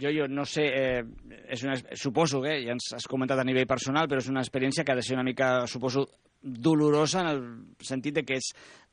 Jo, 0.00 0.08
jo 0.08 0.26
no 0.32 0.46
sé, 0.48 0.64
eh, 0.72 1.04
és 1.52 1.62
una, 1.66 1.74
suposo 1.98 2.40
que 2.40 2.54
ja 2.64 2.72
ens 2.72 2.94
has 2.96 3.06
comentat 3.10 3.42
a 3.42 3.44
nivell 3.44 3.68
personal, 3.68 4.08
però 4.08 4.22
és 4.22 4.30
una 4.32 4.40
experiència 4.40 4.84
que 4.84 4.94
ha 4.94 4.96
de 4.96 5.04
ser 5.04 5.18
una 5.18 5.26
mica, 5.26 5.66
suposo, 5.68 6.06
dolorosa 6.40 7.20
en 7.20 7.26
el 7.28 7.40
sentit 7.84 8.14
de 8.16 8.22
que 8.24 8.38
és 8.40 8.46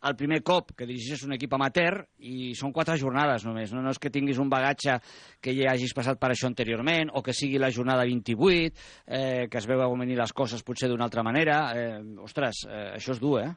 el 0.07 0.15
primer 0.19 0.41
cop 0.45 0.73
que 0.77 0.85
dirigeixes 0.85 1.23
un 1.25 1.37
equip 1.37 1.53
amateur 1.55 2.01
i 2.19 2.51
són 2.59 2.73
quatre 2.75 2.97
jornades 2.99 3.45
només. 3.47 3.71
No, 3.73 3.81
no 3.81 3.93
és 3.95 4.01
que 4.01 4.11
tinguis 4.13 4.41
un 4.43 4.51
bagatge 4.51 4.97
que 5.41 5.55
ja 5.55 5.71
hagis 5.71 5.95
passat 5.95 6.19
per 6.19 6.33
això 6.33 6.49
anteriorment 6.51 7.13
o 7.15 7.23
que 7.23 7.35
sigui 7.37 7.61
la 7.61 7.71
jornada 7.71 8.05
28, 8.05 8.83
eh, 9.07 9.47
que 9.47 9.61
es 9.61 9.69
veuen 9.69 10.03
venir 10.03 10.19
les 10.19 10.35
coses 10.35 10.65
potser 10.67 10.91
d'una 10.91 11.07
altra 11.07 11.23
manera. 11.23 11.61
Eh, 11.73 12.03
ostres, 12.27 12.65
eh, 12.67 12.91
això 12.99 13.15
és 13.15 13.23
dur, 13.23 13.39
eh? 13.45 13.53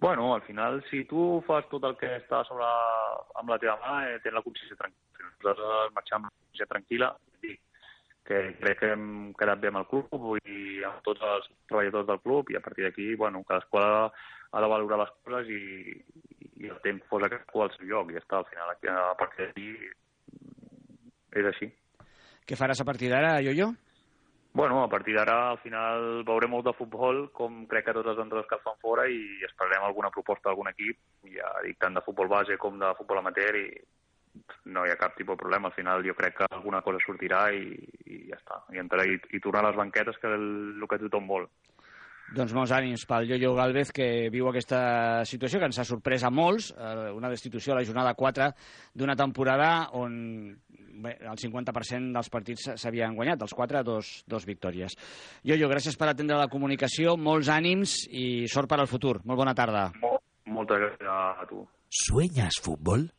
Bueno, 0.00 0.34
al 0.34 0.42
final, 0.42 0.82
si 0.90 1.04
tu 1.04 1.42
fas 1.46 1.66
tot 1.68 1.84
el 1.84 1.96
que 2.00 2.08
està 2.16 2.40
sobre, 2.48 2.68
amb 3.36 3.52
la 3.52 3.58
teva 3.60 3.76
mà, 3.82 3.96
eh, 4.08 4.20
tens 4.24 4.34
la 4.38 4.42
consciència 4.46 4.78
tranquil·la. 4.78 5.34
Nosaltres 5.42 5.92
marxem 5.96 6.16
amb 6.16 6.30
la 6.30 6.36
consciència 6.36 6.68
tranquil·la, 6.70 7.10
que 8.30 8.40
crec 8.60 8.78
que 8.78 8.90
hem 8.94 9.06
quedat 9.38 9.60
bé 9.60 9.70
amb 9.72 9.80
el 9.80 9.86
club 9.90 10.26
i 10.46 10.84
amb 10.86 11.00
tots 11.06 11.24
els 11.26 11.48
treballadors 11.68 12.06
del 12.10 12.20
club 12.22 12.52
i 12.52 12.56
a 12.58 12.62
partir 12.62 12.86
d'aquí, 12.86 13.08
bueno, 13.18 13.42
cadascú 13.48 13.80
ha, 13.80 14.06
ha 14.52 14.62
de 14.62 14.68
valorar 14.70 15.00
les 15.02 15.12
coses 15.24 15.50
i, 15.50 15.96
i 16.62 16.70
el 16.70 16.78
temps 16.84 17.08
posa 17.10 17.30
cadascú 17.32 17.64
al 17.64 17.72
seu 17.74 17.88
lloc 17.90 18.12
i 18.12 18.18
ja 18.18 18.22
està, 18.22 18.38
al 18.38 18.48
final, 18.52 18.70
aquí, 18.70 18.92
a 18.92 19.16
partir 19.18 19.48
d'aquí 19.48 19.68
és 21.42 21.50
així. 21.52 21.70
Què 22.46 22.58
faràs 22.58 22.80
a 22.82 22.86
partir 22.86 23.10
d'ara, 23.10 23.40
Yoyo? 23.42 23.72
Bueno, 24.52 24.82
a 24.82 24.88
partir 24.88 25.14
d'ara, 25.14 25.52
al 25.52 25.58
final, 25.62 26.24
veurem 26.26 26.50
molt 26.50 26.66
de 26.66 26.74
futbol, 26.74 27.28
com 27.38 27.62
crec 27.70 27.84
que 27.86 27.94
tots 27.94 28.10
els 28.10 28.18
entrenadors 28.18 28.48
que 28.50 28.58
fan 28.64 28.78
fora, 28.82 29.06
i 29.06 29.44
esperarem 29.46 29.86
alguna 29.86 30.10
proposta 30.10 30.48
d'algun 30.48 30.72
equip, 30.72 30.98
ja 31.36 31.52
dic, 31.62 31.78
tant 31.78 31.94
de 31.94 32.02
futbol 32.02 32.28
base 32.28 32.58
com 32.58 32.78
de 32.80 32.90
futbol 32.98 33.22
amateur, 33.22 33.60
i 33.60 33.68
no 34.74 34.84
hi 34.86 34.90
ha 34.90 34.98
cap 34.98 35.14
tipus 35.14 35.36
de 35.36 35.42
problema. 35.42 35.70
Al 35.70 35.76
final 35.76 36.02
jo 36.06 36.16
crec 36.18 36.36
que 36.40 36.48
alguna 36.50 36.82
cosa 36.82 37.02
sortirà 37.04 37.44
i, 37.54 37.78
i 38.06 38.24
ja 38.30 38.38
està. 38.40 38.58
I, 38.74 38.82
entrar, 38.82 39.06
i, 39.06 39.20
i 39.30 39.42
tornar 39.42 39.64
a 39.64 39.70
les 39.70 39.78
banquetes, 39.78 40.18
que 40.18 40.30
és 40.30 40.36
el, 40.38 40.50
el 40.80 40.90
que 40.90 40.98
tothom 41.04 41.30
vol. 41.30 41.46
Doncs 42.30 42.52
molts 42.54 42.70
ànims 42.70 43.02
pel 43.10 43.26
Yoyo 43.26 43.56
Galvez, 43.56 43.88
que 43.90 44.28
viu 44.30 44.46
aquesta 44.46 45.24
situació 45.26 45.58
que 45.58 45.66
ens 45.66 45.80
ha 45.82 45.86
sorprès 45.88 46.22
a 46.22 46.30
molts, 46.30 46.68
eh, 46.70 47.10
una 47.10 47.30
destitució 47.32 47.74
a 47.74 47.80
la 47.80 47.86
jornada 47.86 48.14
4 48.14 48.52
d'una 48.94 49.16
temporada 49.18 49.88
on 49.98 50.14
bé, 51.02 51.16
el 51.26 51.40
50% 51.42 52.14
dels 52.14 52.30
partits 52.30 52.68
s'havien 52.78 53.16
guanyat, 53.18 53.40
dels 53.40 53.54
4 53.56 53.82
dos, 53.82 54.12
dos 54.30 54.46
victòries. 54.46 54.94
Yoyo, 55.42 55.68
gràcies 55.72 55.98
per 55.98 56.12
atendre 56.12 56.38
la 56.38 56.46
comunicació, 56.52 57.16
molts 57.18 57.50
ànims 57.50 58.04
i 58.10 58.46
sort 58.52 58.70
per 58.70 58.78
al 58.78 58.90
futur. 58.90 59.18
Molt 59.24 59.42
bona 59.42 59.56
tarda. 59.58 59.88
Molt, 60.00 60.22
moltes 60.46 60.84
gràcies 60.84 61.10
a 61.10 61.48
tu. 61.50 61.64
¿Sueñas 61.90 62.62
fútbol? 62.62 63.10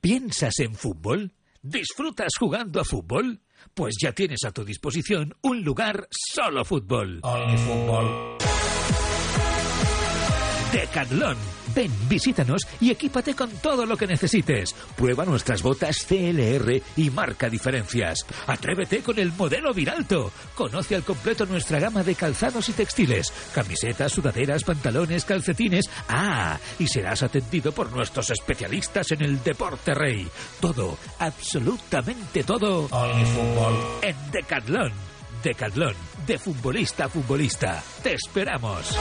¿Piensas 0.00 0.58
en 0.64 0.74
fútbol? 0.74 1.30
¿Disfrutas 1.62 2.34
jugando 2.40 2.80
a 2.80 2.84
fútbol? 2.84 3.36
Pues 3.74 3.94
ya 4.00 4.12
tienes 4.12 4.44
a 4.44 4.52
tu 4.52 4.64
disposición 4.64 5.34
un 5.42 5.62
lugar 5.62 6.08
solo 6.10 6.64
fútbol. 6.64 7.20
fútbol. 7.20 8.36
Decathlon. 10.72 11.36
Ven, 11.74 11.90
visítanos 12.08 12.62
y 12.80 12.90
equípate 12.90 13.34
con 13.34 13.50
todo 13.50 13.84
lo 13.84 13.96
que 13.96 14.06
necesites. 14.06 14.74
Prueba 14.96 15.24
nuestras 15.24 15.62
botas 15.62 16.06
CLR 16.06 16.82
y 16.96 17.10
marca 17.10 17.48
diferencias. 17.48 18.24
Atrévete 18.46 19.00
con 19.00 19.18
el 19.18 19.32
modelo 19.32 19.74
Viralto. 19.74 20.32
Conoce 20.54 20.94
al 20.94 21.02
completo 21.02 21.44
nuestra 21.46 21.78
gama 21.78 22.02
de 22.02 22.14
calzados 22.14 22.68
y 22.68 22.72
textiles, 22.72 23.32
camisetas, 23.54 24.12
sudaderas, 24.12 24.64
pantalones, 24.64 25.24
calcetines. 25.24 25.90
Ah, 26.08 26.58
y 26.78 26.86
serás 26.86 27.22
atendido 27.22 27.72
por 27.72 27.92
nuestros 27.92 28.30
especialistas 28.30 29.12
en 29.12 29.22
el 29.22 29.42
deporte 29.42 29.94
rey. 29.94 30.26
Todo, 30.60 30.96
absolutamente 31.18 32.44
todo. 32.44 32.88
En 34.02 34.16
Decathlon. 34.30 34.92
Decathlon, 35.42 35.94
de 36.26 36.38
futbolista 36.38 37.04
a 37.04 37.08
futbolista. 37.08 37.82
Te 38.02 38.14
esperamos. 38.14 38.96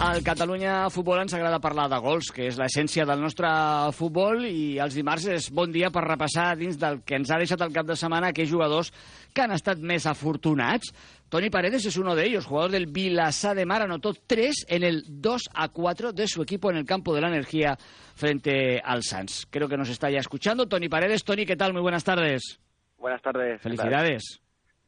Al 0.00 0.22
Catalunya 0.24 0.88
Futbol 0.88 1.18
ens 1.20 1.34
agrada 1.36 1.58
parlar 1.60 1.84
de 1.92 1.98
gols, 2.00 2.30
que 2.32 2.46
és 2.48 2.56
l'essència 2.56 3.04
del 3.04 3.20
nostre 3.20 3.50
futbol, 3.92 4.46
i 4.48 4.78
els 4.80 4.94
dimarts 4.96 5.26
és 5.28 5.50
bon 5.52 5.68
dia 5.74 5.90
per 5.92 6.06
repassar 6.06 6.54
dins 6.56 6.78
del 6.80 7.02
que 7.04 7.18
ens 7.18 7.28
ha 7.28 7.36
deixat 7.36 7.60
el 7.60 7.74
cap 7.74 7.84
de 7.84 7.98
setmana 8.00 8.30
aquells 8.32 8.48
jugadors 8.48 8.88
que 9.36 9.44
han 9.44 9.52
estat 9.52 9.82
més 9.84 10.08
afortunats. 10.08 10.94
Tony 11.28 11.50
Paredes 11.52 11.84
es 11.84 12.00
uno 12.00 12.16
de 12.16 12.24
ellos, 12.24 12.48
jugador 12.48 12.72
del 12.72 12.88
Vilassar 12.88 13.54
de 13.54 13.66
Mar, 13.68 13.82
anotó 13.82 14.14
3 14.14 14.64
en 14.68 14.88
el 14.88 15.04
2 15.06 15.50
a 15.52 15.68
4 15.68 16.14
de 16.14 16.26
su 16.26 16.40
equipo 16.40 16.70
en 16.70 16.78
el 16.78 16.86
campo 16.86 17.14
de 17.14 17.20
la 17.20 17.28
energía 17.28 17.76
frente 18.14 18.80
al 18.82 19.02
Sanz. 19.02 19.44
Creo 19.50 19.68
que 19.68 19.76
nos 19.76 19.90
está 19.90 20.08
ya 20.08 20.20
escuchando 20.20 20.66
Tony 20.66 20.88
Paredes. 20.88 21.24
Tony, 21.24 21.44
¿qué 21.44 21.56
tal? 21.56 21.74
Muy 21.74 21.82
buenas 21.82 22.04
tardes. 22.04 22.58
Buenas 22.96 23.20
tardes. 23.20 23.60
Felicidades. 23.60 24.40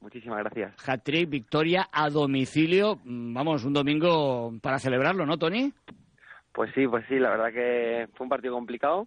Muchísimas 0.03 0.41
gracias. 0.41 0.75
Hat-trick, 0.87 1.31
victoria 1.31 1.89
a 1.93 2.11
domicilio. 2.11 2.97
Mm, 3.05 3.33
Vamos, 3.33 3.65
un 3.65 3.73
domingo 3.73 4.53
para 4.61 4.79
celebrarlo, 4.79 5.25
¿no, 5.25 5.39
Tony? 5.39 5.73
Pues 6.53 6.71
sí, 6.75 6.87
pues 6.87 7.05
sí, 7.09 7.19
la 7.19 7.31
verdad 7.31 7.53
que 7.53 8.09
fue 8.15 8.25
un 8.25 8.29
partido 8.29 8.53
complicado, 8.53 9.07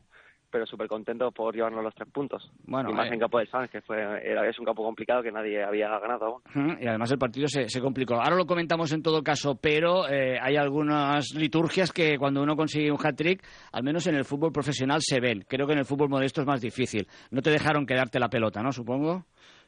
pero 0.49 0.65
súper 0.65 0.87
contento 0.87 1.31
por 1.31 1.53
llevarnos 1.53 1.83
los 1.83 1.93
tres 1.93 2.09
puntos. 2.11 2.49
Bueno, 2.65 2.89
y 2.89 2.93
más 2.93 3.11
eh. 3.11 3.13
en 3.13 3.19
campo 3.19 3.37
del 3.37 3.49
Sanz, 3.49 3.69
que 3.69 3.81
fue, 3.81 3.97
era, 4.23 4.49
es 4.49 4.57
un 4.57 4.65
campo 4.65 4.83
complicado 4.83 5.21
que 5.21 5.31
nadie 5.31 5.63
había 5.63 5.89
ganado 5.99 6.41
aún. 6.55 6.77
Y 6.79 6.87
además 6.87 7.11
el 7.11 7.19
partido 7.19 7.47
se, 7.47 7.67
se 7.67 7.81
complicó. 7.81 8.15
Ahora 8.15 8.37
lo 8.37 8.45
comentamos 8.45 8.91
en 8.93 9.03
todo 9.03 9.21
caso, 9.21 9.55
pero 9.61 10.07
eh, 10.09 10.39
hay 10.41 10.55
algunas 10.55 11.35
liturgias 11.35 11.91
que 11.91 12.17
cuando 12.17 12.41
uno 12.41 12.55
consigue 12.55 12.89
un 12.89 12.97
hat-trick, 13.05 13.43
al 13.73 13.83
menos 13.83 14.07
en 14.07 14.15
el 14.15 14.25
fútbol 14.25 14.51
profesional 14.51 15.01
se 15.01 15.19
ven. 15.19 15.43
Creo 15.47 15.67
que 15.67 15.73
en 15.73 15.79
el 15.79 15.85
fútbol 15.85 16.09
modesto 16.09 16.41
es 16.41 16.47
más 16.47 16.61
difícil. 16.61 17.05
No 17.31 17.41
te 17.41 17.51
dejaron 17.51 17.85
quedarte 17.85 18.17
la 18.17 18.29
pelota, 18.29 18.63
¿no? 18.63 18.71
Supongo. 18.71 19.25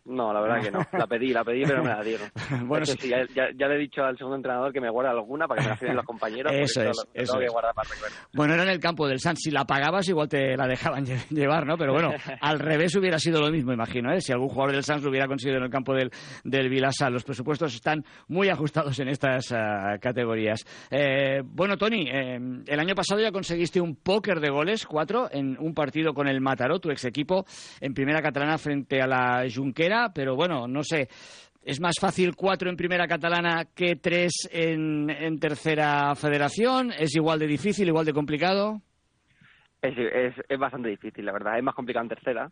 No, 0.07 0.31
la 0.33 0.41
verdad 0.41 0.61
que 0.61 0.71
no. 0.71 0.79
La 0.97 1.05
pedí, 1.07 1.29
la 1.33 1.43
pedí, 1.43 1.63
pero 1.65 1.83
me 1.83 1.89
la 1.89 2.01
dieron. 2.01 2.29
Bueno, 2.67 2.83
Es 2.83 2.95
que 2.95 3.01
sí, 3.03 3.09
ya, 3.09 3.25
ya- 3.35 3.49
ya 3.55 3.67
le 3.67 3.75
he 3.75 3.79
dicho 3.79 4.03
al 4.03 4.17
segundo 4.17 4.37
entrenador 4.37 4.71
que 4.73 4.79
me 4.81 4.89
guarde 4.89 5.09
alguna 5.11 5.47
para 5.47 5.59
que 5.61 5.65
me 5.67 5.69
la 5.71 5.77
firmen 5.77 5.95
los 5.97 6.05
compañeros. 6.05 6.51
Eso 6.55 6.81
es, 6.81 6.97
lo- 6.97 7.21
eso 7.21 7.41
es. 7.41 7.53
para. 7.53 7.71
Bueno, 8.33 8.53
era 8.53 8.63
en 8.63 8.69
el 8.69 8.79
campo 8.79 9.07
del 9.07 9.19
Sanz. 9.19 9.39
Si 9.41 9.51
la 9.51 9.65
pagabas, 9.65 10.07
igual 10.07 10.27
te 10.29 10.55
la 10.55 10.67
dejaban 10.67 11.05
lle- 11.05 11.27
llevar, 11.29 11.65
¿no? 11.65 11.77
Pero 11.77 11.93
bueno, 11.93 12.11
al 12.41 12.59
revés 12.59 12.95
hubiera 12.95 13.19
sido 13.19 13.41
lo 13.41 13.49
mismo, 13.51 13.73
imagino, 13.73 14.11
¿eh? 14.13 14.21
Si 14.21 14.31
algún 14.31 14.49
jugador 14.49 14.73
del 14.73 14.83
Sanz 14.83 15.03
lo 15.03 15.09
hubiera 15.09 15.27
conseguido 15.27 15.57
en 15.57 15.65
el 15.65 15.69
campo 15.69 15.93
del, 15.93 16.09
del 16.43 16.69
Vilassar. 16.69 17.11
Los 17.11 17.23
presupuestos 17.23 17.73
están 17.75 18.03
muy 18.27 18.49
ajustados 18.49 18.97
en 18.99 19.09
estas 19.09 19.51
ah, 19.51 19.97
categorías. 19.99 20.63
Eh, 20.89 21.41
bueno, 21.43 21.77
Tony, 21.77 22.07
eh, 22.09 22.39
el 22.65 22.79
año 22.79 22.95
pasado 22.95 23.19
ya 23.21 23.31
conseguiste 23.31 23.81
un 23.81 23.95
póker 23.95 24.39
de 24.39 24.49
goles, 24.49 24.85
cuatro, 24.85 25.27
en 25.31 25.57
un 25.59 25.73
partido 25.73 26.13
con 26.13 26.27
el 26.27 26.39
Mataró, 26.41 26.79
tu 26.79 26.89
ex 26.91 27.03
equipo, 27.05 27.45
en 27.81 27.93
primera 27.93 28.21
catalana 28.21 28.57
frente 28.57 29.01
a 29.01 29.07
la 29.07 29.45
Junquera, 29.53 29.96
pero 30.13 30.35
bueno, 30.35 30.67
no 30.67 30.83
sé. 30.83 31.07
¿Es 31.63 31.81
más 31.81 31.95
fácil 31.99 32.35
cuatro 32.35 32.69
en 32.69 32.77
primera 32.77 33.07
catalana 33.07 33.65
que 33.75 33.97
tres 33.97 34.47
en, 34.51 35.09
en 35.09 35.37
tercera 35.39 36.15
federación? 36.15 36.91
¿Es 36.97 37.13
igual 37.15 37.39
de 37.39 37.47
difícil, 37.47 37.87
igual 37.89 38.05
de 38.05 38.13
complicado? 38.13 38.81
Es, 39.81 39.97
es, 39.97 40.33
es 40.47 40.59
bastante 40.59 40.89
difícil, 40.89 41.25
la 41.25 41.33
verdad. 41.33 41.57
Es 41.57 41.63
más 41.63 41.75
complicado 41.75 42.03
en 42.03 42.09
tercera, 42.09 42.51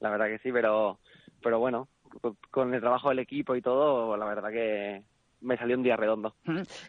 la 0.00 0.10
verdad 0.10 0.26
que 0.26 0.38
sí, 0.38 0.50
pero, 0.52 0.98
pero 1.42 1.58
bueno, 1.60 1.88
con- 2.20 2.36
con 2.50 2.74
el 2.74 2.80
trabajo 2.80 3.08
del 3.10 3.20
equipo 3.20 3.54
y 3.54 3.62
todo, 3.62 4.16
la 4.16 4.26
verdad 4.26 4.50
que 4.50 5.02
me 5.40 5.56
salió 5.56 5.76
un 5.76 5.82
día 5.82 5.96
redondo. 5.96 6.34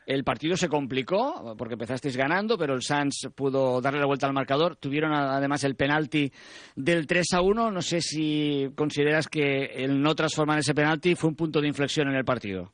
El 0.06 0.24
partido 0.24 0.56
se 0.56 0.70
complicó 0.70 1.56
porque 1.58 1.74
empezasteis 1.74 2.18
ganando, 2.18 2.58
pero 2.58 2.74
el 2.74 2.82
Sanz 2.82 3.28
pudo 3.36 3.82
darle 3.82 4.00
la 4.00 4.06
vuelta 4.06 4.28
al 4.28 4.34
marcador. 4.34 4.76
Tuvieron 4.76 5.14
además 5.14 5.64
el 5.64 5.76
penalti 5.76 6.32
del 6.76 7.06
3 7.08 7.34
a 7.34 7.42
1. 7.42 7.72
No 7.72 7.82
sé 7.82 8.02
si 8.02 8.70
consideras 8.76 9.28
que 9.28 9.66
el 9.66 10.02
no 10.02 10.16
transformar 10.16 10.60
ese 10.60 10.74
penalti 10.74 11.16
fue 11.16 11.30
un 11.30 11.36
punto 11.36 11.62
de 11.62 11.68
inflexión 11.68 12.08
en 12.08 12.16
el 12.16 12.26
partido. 12.26 12.72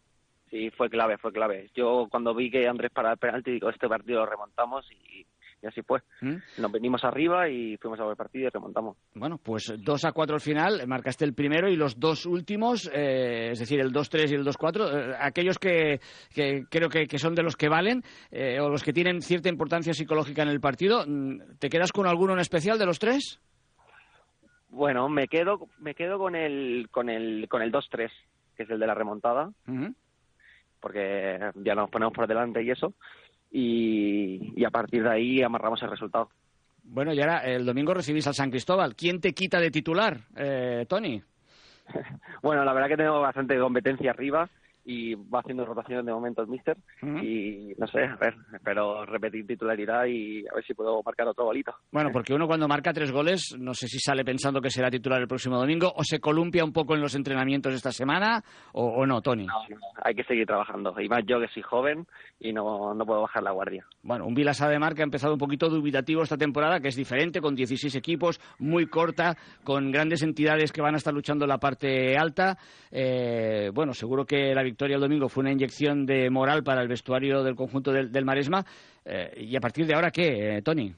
Sí, 0.49 0.69
fue 0.69 0.87
clave, 0.87 1.17
fue 1.17 1.33
clave. 1.33 1.71
Yo 1.73 2.07
cuando 2.11 2.35
vi 2.35 2.51
que 2.51 2.67
Andrés 2.67 2.91
para 2.91 3.13
el 3.13 3.17
penalti, 3.17 3.51
digo, 3.51 3.69
este 3.69 3.87
partido 3.87 4.19
lo 4.19 4.27
remontamos 4.27 4.85
y, 4.91 5.25
y 5.63 5.67
así 5.67 5.81
fue. 5.81 6.01
¿Mm? 6.21 6.35
Nos 6.57 6.71
venimos 6.71 7.03
arriba 7.03 7.49
y 7.49 7.77
fuimos 7.77 7.99
a 7.99 8.03
ver 8.03 8.11
el 8.11 8.17
partido 8.17 8.47
y 8.47 8.49
remontamos. 8.49 8.97
Bueno, 9.15 9.39
pues 9.41 9.73
2 9.77 10.05
a 10.05 10.11
4 10.11 10.35
al 10.35 10.41
final, 10.41 10.85
marcaste 10.87 11.23
el 11.23 11.33
primero 11.33 11.69
y 11.69 11.77
los 11.77 11.99
dos 11.99 12.25
últimos, 12.25 12.91
eh, 12.93 13.51
es 13.51 13.59
decir, 13.59 13.79
el 13.79 13.93
2-3 13.93 14.31
y 14.31 14.35
el 14.35 14.45
2-4, 14.45 15.11
eh, 15.13 15.15
aquellos 15.19 15.57
que, 15.57 16.01
que 16.33 16.65
creo 16.69 16.89
que, 16.89 17.07
que 17.07 17.17
son 17.17 17.33
de 17.33 17.43
los 17.43 17.55
que 17.55 17.69
valen 17.69 18.03
eh, 18.29 18.59
o 18.59 18.69
los 18.69 18.83
que 18.83 18.93
tienen 18.93 19.21
cierta 19.21 19.49
importancia 19.49 19.93
psicológica 19.93 20.43
en 20.43 20.49
el 20.49 20.59
partido, 20.59 21.05
mm, 21.07 21.57
¿te 21.59 21.69
quedas 21.69 21.93
con 21.93 22.07
alguno 22.07 22.33
en 22.33 22.39
especial 22.39 22.77
de 22.77 22.85
los 22.85 22.99
tres? 22.99 23.39
Bueno, 24.69 25.07
me 25.07 25.27
quedo 25.27 25.69
me 25.79 25.93
quedo 25.93 26.17
con 26.17 26.35
el 26.35 26.89
con 26.89 27.07
el 27.07 27.47
con 27.47 27.61
el 27.61 27.71
2-3, 27.71 28.09
que 28.57 28.63
es 28.63 28.69
el 28.69 28.79
de 28.79 28.87
la 28.87 28.95
remontada, 28.95 29.51
porque 30.79 31.39
ya 31.63 31.75
nos 31.75 31.91
ponemos 31.91 32.13
por 32.13 32.27
delante 32.27 32.63
y 32.63 32.71
eso. 32.71 32.93
Y, 33.55 34.59
y 34.59 34.65
a 34.65 34.71
partir 34.71 35.03
de 35.03 35.11
ahí 35.11 35.43
amarramos 35.43 35.81
el 35.83 35.91
resultado. 35.91 36.29
Bueno, 36.83 37.13
y 37.13 37.21
ahora 37.21 37.39
el 37.45 37.65
domingo 37.65 37.93
recibís 37.93 38.27
al 38.27 38.33
San 38.33 38.49
Cristóbal. 38.49 38.95
¿Quién 38.95 39.21
te 39.21 39.33
quita 39.33 39.59
de 39.59 39.71
titular, 39.71 40.17
eh, 40.35 40.85
Tony? 40.89 41.21
Bueno, 42.41 42.65
la 42.65 42.73
verdad 42.73 42.89
que 42.89 42.97
tengo 42.97 43.21
bastante 43.21 43.57
competencia 43.57 44.11
arriba 44.11 44.49
y 44.85 45.15
va 45.15 45.39
haciendo 45.39 45.65
rotaciones 45.65 46.05
de 46.05 46.11
momento 46.11 46.41
el 46.41 46.49
míster 46.49 46.77
y 47.01 47.73
no 47.77 47.87
sé, 47.87 48.03
a 48.03 48.17
ver, 48.17 48.35
espero 48.53 49.05
repetir 49.05 49.47
titularidad 49.47 50.05
y 50.05 50.45
a 50.47 50.55
ver 50.55 50.65
si 50.65 50.73
puedo 50.73 51.01
marcar 51.03 51.27
otro 51.27 51.45
golito. 51.45 51.73
Bueno, 51.91 52.09
porque 52.11 52.33
uno 52.33 52.47
cuando 52.47 52.67
marca 52.67 52.93
tres 52.93 53.11
goles, 53.11 53.55
no 53.57 53.73
sé 53.73 53.87
si 53.87 53.99
sale 53.99 54.25
pensando 54.25 54.61
que 54.61 54.69
será 54.69 54.89
titular 54.89 55.21
el 55.21 55.27
próximo 55.27 55.57
domingo 55.57 55.91
o 55.95 56.03
se 56.03 56.19
columpia 56.19 56.65
un 56.65 56.73
poco 56.73 56.95
en 56.95 57.01
los 57.01 57.15
entrenamientos 57.15 57.73
esta 57.73 57.91
semana 57.91 58.43
o, 58.73 58.85
o 58.85 59.05
no, 59.05 59.21
Tony. 59.21 59.45
No, 59.45 59.53
no, 59.69 59.77
hay 60.03 60.15
que 60.15 60.23
seguir 60.23 60.45
trabajando 60.45 60.93
y 60.99 61.07
más 61.07 61.23
yo 61.25 61.39
que 61.39 61.47
soy 61.47 61.63
joven 61.63 62.05
y 62.39 62.51
no, 62.51 62.93
no 62.93 63.05
puedo 63.05 63.21
bajar 63.21 63.43
la 63.43 63.51
guardia. 63.51 63.85
Bueno, 64.01 64.25
un 64.25 64.33
Vilas 64.33 64.61
Mar 64.79 64.95
que 64.95 65.01
ha 65.01 65.05
empezado 65.05 65.33
un 65.33 65.39
poquito 65.39 65.69
dubitativo 65.69 66.23
esta 66.23 66.37
temporada, 66.37 66.79
que 66.81 66.89
es 66.89 66.95
diferente, 66.95 67.39
con 67.39 67.55
16 67.55 67.95
equipos, 67.95 68.41
muy 68.59 68.87
corta, 68.87 69.37
con 69.63 69.91
grandes 69.91 70.23
entidades 70.23 70.71
que 70.71 70.81
van 70.81 70.95
a 70.95 70.97
estar 70.97 71.13
luchando 71.13 71.45
en 71.45 71.49
la 71.49 71.57
parte 71.57 72.17
alta. 72.17 72.57
Eh, 72.91 73.71
bueno, 73.73 73.93
seguro 73.93 74.25
que 74.25 74.53
la 74.53 74.61
victoria 74.61 74.72
el 74.79 74.99
domingo 74.99 75.29
fue 75.29 75.41
una 75.41 75.51
inyección 75.51 76.05
de 76.05 76.29
moral 76.29 76.63
para 76.63 76.81
el 76.81 76.87
vestuario 76.87 77.43
del 77.43 77.55
conjunto 77.55 77.91
del, 77.91 78.11
del 78.11 78.25
Maresma. 78.25 78.63
Eh, 79.05 79.45
¿Y 79.49 79.55
a 79.55 79.59
partir 79.59 79.85
de 79.85 79.95
ahora 79.95 80.11
qué, 80.11 80.57
eh, 80.57 80.61
Tony? 80.61 80.93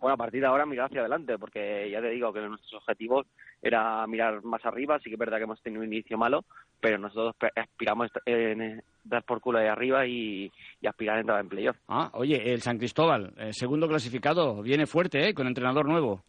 Bueno, 0.00 0.14
a 0.14 0.16
partir 0.16 0.40
de 0.40 0.46
ahora 0.46 0.64
mirar 0.64 0.86
hacia 0.86 1.00
adelante, 1.00 1.36
porque 1.38 1.90
ya 1.90 2.00
te 2.00 2.10
digo 2.10 2.32
que 2.32 2.40
nuestros 2.40 2.74
objetivos 2.74 3.26
era 3.60 4.06
mirar 4.06 4.44
más 4.44 4.64
arriba, 4.64 4.98
sí 5.00 5.10
que 5.10 5.14
es 5.14 5.18
verdad 5.18 5.38
que 5.38 5.42
hemos 5.42 5.60
tenido 5.60 5.82
un 5.82 5.92
inicio 5.92 6.16
malo, 6.16 6.44
pero 6.80 6.98
nosotros 6.98 7.34
aspiramos 7.56 8.08
en 8.24 8.80
dar 9.02 9.24
por 9.24 9.40
culo 9.40 9.58
de 9.58 9.68
arriba 9.68 10.06
y, 10.06 10.52
y 10.80 10.86
aspirar 10.86 11.16
a 11.16 11.20
entrar 11.20 11.40
en 11.40 11.48
playoff. 11.48 11.76
Ah, 11.88 12.10
oye, 12.12 12.52
el 12.52 12.62
San 12.62 12.78
Cristóbal, 12.78 13.34
eh, 13.38 13.52
segundo 13.52 13.88
clasificado, 13.88 14.62
viene 14.62 14.86
fuerte, 14.86 15.28
¿eh? 15.28 15.34
Con 15.34 15.48
entrenador 15.48 15.88
nuevo. 15.88 16.22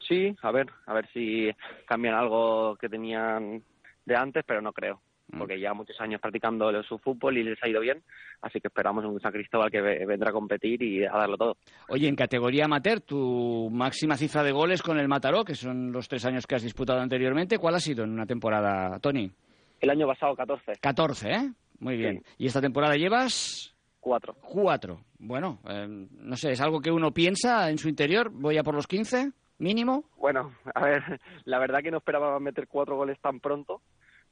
Sí, 0.00 0.34
a 0.42 0.50
ver, 0.50 0.66
a 0.86 0.94
ver 0.94 1.08
si 1.12 1.50
cambian 1.86 2.14
algo 2.14 2.76
que 2.76 2.88
tenían 2.88 3.62
de 4.06 4.16
antes, 4.16 4.42
pero 4.44 4.60
no 4.60 4.72
creo, 4.72 5.00
porque 5.36 5.60
ya 5.60 5.74
muchos 5.74 6.00
años 6.00 6.20
practicando 6.20 6.82
su 6.84 6.98
fútbol 6.98 7.36
y 7.38 7.42
les 7.44 7.62
ha 7.62 7.68
ido 7.68 7.80
bien, 7.80 8.02
así 8.40 8.60
que 8.60 8.68
esperamos 8.68 9.04
un 9.04 9.20
San 9.20 9.32
Cristóbal 9.32 9.70
que 9.70 9.80
ve- 9.80 10.06
vendrá 10.06 10.30
a 10.30 10.32
competir 10.32 10.82
y 10.82 11.04
a 11.04 11.10
darlo 11.12 11.36
todo. 11.36 11.56
Oye, 11.88 12.08
en 12.08 12.16
categoría 12.16 12.64
amateur, 12.64 13.00
tu 13.00 13.68
máxima 13.70 14.16
cifra 14.16 14.42
de 14.42 14.52
goles 14.52 14.82
con 14.82 14.98
el 14.98 15.08
Mataró, 15.08 15.44
que 15.44 15.54
son 15.54 15.92
los 15.92 16.08
tres 16.08 16.24
años 16.24 16.46
que 16.46 16.54
has 16.54 16.62
disputado 16.62 17.00
anteriormente, 17.00 17.58
¿cuál 17.58 17.74
ha 17.74 17.80
sido 17.80 18.04
en 18.04 18.10
una 18.10 18.26
temporada, 18.26 18.98
Tony? 19.00 19.30
El 19.80 19.90
año 19.90 20.06
pasado 20.06 20.34
14. 20.34 20.72
14, 20.80 21.30
¿eh? 21.30 21.52
Muy 21.80 21.96
bien. 21.96 22.22
¿Y 22.38 22.46
esta 22.46 22.60
temporada 22.60 22.94
llevas? 22.96 23.74
Cuatro. 24.00 24.34
Cuatro. 24.40 25.00
Bueno, 25.18 25.58
eh, 25.68 25.86
no 25.88 26.36
sé, 26.36 26.52
¿es 26.52 26.60
algo 26.60 26.80
que 26.80 26.90
uno 26.90 27.12
piensa 27.12 27.68
en 27.70 27.78
su 27.78 27.88
interior? 27.88 28.30
¿Voy 28.32 28.56
a 28.58 28.62
por 28.62 28.74
los 28.74 28.86
15? 28.86 29.30
¿Mínimo? 29.58 30.04
Bueno, 30.16 30.52
a 30.74 30.84
ver, 30.84 31.02
la 31.44 31.58
verdad 31.58 31.80
que 31.82 31.90
no 31.90 31.98
esperaba 31.98 32.38
meter 32.40 32.66
cuatro 32.68 32.96
goles 32.96 33.18
tan 33.20 33.40
pronto, 33.40 33.82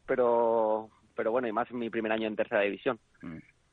pero, 0.07 0.89
pero 1.15 1.31
bueno, 1.31 1.49
y 1.49 1.53
más 1.53 1.71
en 1.71 1.79
mi 1.79 1.91
primer 1.91 2.13
año 2.13 2.27
en 2.27 2.37
tercera 2.37 2.63
división. 2.63 2.99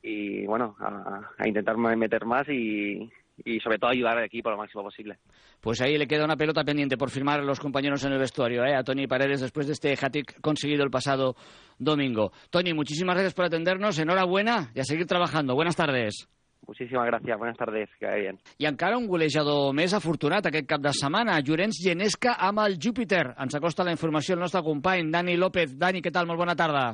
Y 0.02 0.44
bueno, 0.46 0.76
a, 0.80 1.30
a 1.38 1.48
intentar 1.48 1.76
meter 1.76 2.26
más 2.26 2.48
y, 2.48 3.10
y 3.44 3.60
sobre 3.60 3.78
todo 3.78 3.90
ayudar 3.90 4.18
al 4.18 4.24
equipo 4.24 4.50
lo 4.50 4.56
máximo 4.56 4.82
posible. 4.82 5.18
Pues 5.60 5.80
ahí 5.80 5.96
le 5.96 6.06
queda 6.06 6.24
una 6.24 6.36
pelota 6.36 6.62
pendiente 6.62 6.96
por 6.96 7.10
firmar 7.10 7.40
a 7.40 7.44
los 7.44 7.58
compañeros 7.60 8.04
en 8.04 8.12
el 8.12 8.18
vestuario, 8.18 8.64
¿eh? 8.64 8.74
a 8.74 8.84
Tony 8.84 9.06
Paredes, 9.06 9.40
después 9.40 9.66
de 9.66 9.72
este 9.72 9.92
hat 9.92 10.14
conseguido 10.40 10.84
el 10.84 10.90
pasado 10.90 11.34
domingo. 11.78 12.32
Tony, 12.50 12.74
muchísimas 12.74 13.14
gracias 13.14 13.34
por 13.34 13.46
atendernos, 13.46 13.98
enhorabuena 13.98 14.70
y 14.74 14.80
a 14.80 14.84
seguir 14.84 15.06
trabajando. 15.06 15.54
Buenas 15.54 15.76
tardes. 15.76 16.28
Muchísimas 16.66 17.06
gracias, 17.06 17.38
buenas 17.38 17.56
tardes, 17.56 17.88
que 17.98 18.06
vaya 18.06 18.20
bien. 18.20 18.38
I 18.58 18.66
encara 18.70 18.98
un 18.98 19.08
golejador 19.08 19.74
més 19.76 19.94
afortunat 19.96 20.46
aquest 20.50 20.68
cap 20.70 20.80
de 20.84 20.92
setmana, 20.96 21.40
Llorenç 21.40 21.82
Genesca 21.84 22.36
amb 22.38 22.64
el 22.64 22.78
Júpiter. 22.80 23.26
Ens 23.38 23.54
acosta 23.54 23.84
la 23.84 23.92
informació 23.94 24.34
el 24.34 24.40
nostre 24.40 24.62
company, 24.62 25.10
Dani 25.10 25.36
López. 25.36 25.76
Dani, 25.78 26.02
què 26.02 26.12
tal? 26.12 26.26
Molt 26.30 26.40
bona 26.40 26.56
tarda. 26.56 26.88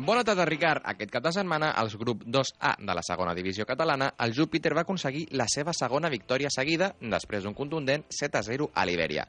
Bona 0.00 0.22
tarda, 0.24 0.46
Ricard. 0.48 0.80
Aquest 0.88 1.10
cap 1.12 1.24
de 1.26 1.30
setmana, 1.34 1.74
als 1.76 1.92
grup 2.00 2.22
2A 2.24 2.70
de 2.80 2.94
la 2.96 3.02
segona 3.04 3.34
divisió 3.36 3.66
catalana, 3.68 4.06
el 4.24 4.32
Júpiter 4.32 4.72
va 4.72 4.86
aconseguir 4.86 5.26
la 5.36 5.44
seva 5.44 5.74
segona 5.76 6.08
victòria 6.08 6.48
seguida 6.48 6.94
després 7.02 7.44
d'un 7.44 7.52
contundent 7.58 8.06
7-0 8.08 8.70
a 8.72 8.84
l'Ibèria. 8.88 9.26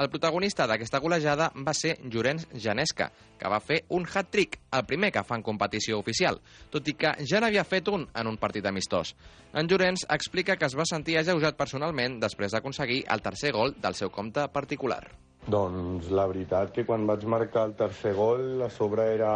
El 0.00 0.08
protagonista 0.08 0.64
d'aquesta 0.64 1.02
golejada 1.04 1.50
va 1.66 1.74
ser 1.76 1.98
Llorenç 2.08 2.46
Genesca, 2.54 3.10
que 3.36 3.50
va 3.52 3.60
fer 3.60 3.82
un 3.90 4.08
hat-trick, 4.08 4.62
el 4.72 4.86
primer 4.88 5.12
que 5.12 5.26
fa 5.28 5.36
en 5.36 5.44
competició 5.44 6.00
oficial, 6.00 6.40
tot 6.72 6.88
i 6.88 6.96
que 6.96 7.12
ja 7.20 7.42
n'havia 7.44 7.66
fet 7.68 7.92
un 7.92 8.08
en 8.08 8.32
un 8.32 8.40
partit 8.40 8.64
amistós. 8.64 9.12
En 9.52 9.68
Llorenç 9.68 10.06
explica 10.08 10.56
que 10.56 10.64
es 10.64 10.78
va 10.78 10.88
sentir 10.88 11.18
ajeujat 11.20 11.60
personalment 11.60 12.16
després 12.24 12.56
d'aconseguir 12.56 13.04
el 13.12 13.20
tercer 13.20 13.52
gol 13.52 13.76
del 13.76 14.00
seu 14.00 14.08
compte 14.08 14.48
particular. 14.48 15.02
Doncs 15.44 16.06
la 16.08 16.24
veritat 16.24 16.70
que 16.72 16.86
quan 16.88 17.02
vaig 17.04 17.26
marcar 17.28 17.66
el 17.68 17.74
tercer 17.76 18.14
gol, 18.16 18.62
a 18.64 18.70
sobre 18.72 19.10
era 19.12 19.32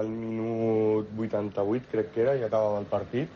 el 0.00 0.08
minut 0.10 1.12
88, 1.14 1.86
crec 1.92 2.10
que 2.14 2.24
era, 2.24 2.34
i 2.34 2.42
acabava 2.42 2.80
el 2.82 2.88
partit. 2.90 3.30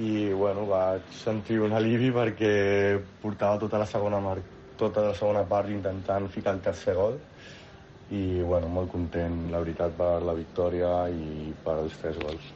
I, 0.00 0.32
bueno, 0.32 0.64
vaig 0.70 1.04
sentir 1.16 1.60
un 1.60 1.76
alivi 1.76 2.08
perquè 2.12 2.52
portava 3.20 3.60
tota 3.60 3.80
la 3.80 3.88
segona, 3.88 4.20
mar... 4.24 4.38
tota 4.76 5.04
la 5.10 5.14
segona 5.16 5.44
part 5.48 5.68
intentant 5.72 6.28
ficar 6.32 6.56
el 6.56 6.64
tercer 6.64 6.96
gol 6.96 7.20
i 8.10 8.40
bueno, 8.40 8.68
molt 8.68 8.92
content, 8.92 9.50
la 9.52 9.60
veritat, 9.60 9.96
per 9.98 10.22
la 10.22 10.36
victòria 10.36 10.90
i 11.12 11.52
per 11.64 11.78
els 11.82 11.96
tres 12.00 12.20
gols. 12.22 12.52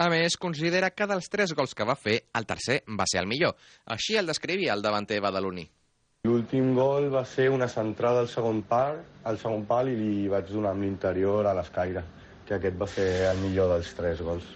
A 0.00 0.08
més, 0.12 0.36
considera 0.40 0.90
que 0.90 1.08
dels 1.08 1.28
tres 1.28 1.52
gols 1.56 1.76
que 1.76 1.84
va 1.84 1.96
fer, 1.96 2.22
el 2.36 2.48
tercer 2.48 2.80
va 2.98 3.08
ser 3.08 3.20
el 3.20 3.28
millor. 3.28 3.56
Així 3.84 4.16
el 4.16 4.28
descrivia 4.28 4.72
el 4.72 4.82
davanter 4.82 5.20
badaloní. 5.20 5.68
L'últim 6.28 6.74
gol 6.76 7.06
va 7.08 7.22
ser 7.24 7.46
una 7.48 7.66
centrada 7.72 8.20
al 8.20 8.26
segon 8.28 8.58
pal, 8.68 8.98
al 9.24 9.38
segon 9.40 9.62
pal 9.68 9.88
i 9.88 9.94
li 9.96 10.26
vaig 10.28 10.50
donar 10.52 10.74
amb 10.74 10.84
l'interior 10.84 11.46
a 11.48 11.54
l'escaire, 11.56 12.02
que 12.44 12.58
aquest 12.58 12.76
va 12.82 12.88
ser 12.94 13.06
el 13.30 13.40
millor 13.40 13.70
dels 13.72 13.92
tres 13.96 14.20
gols. 14.26 14.50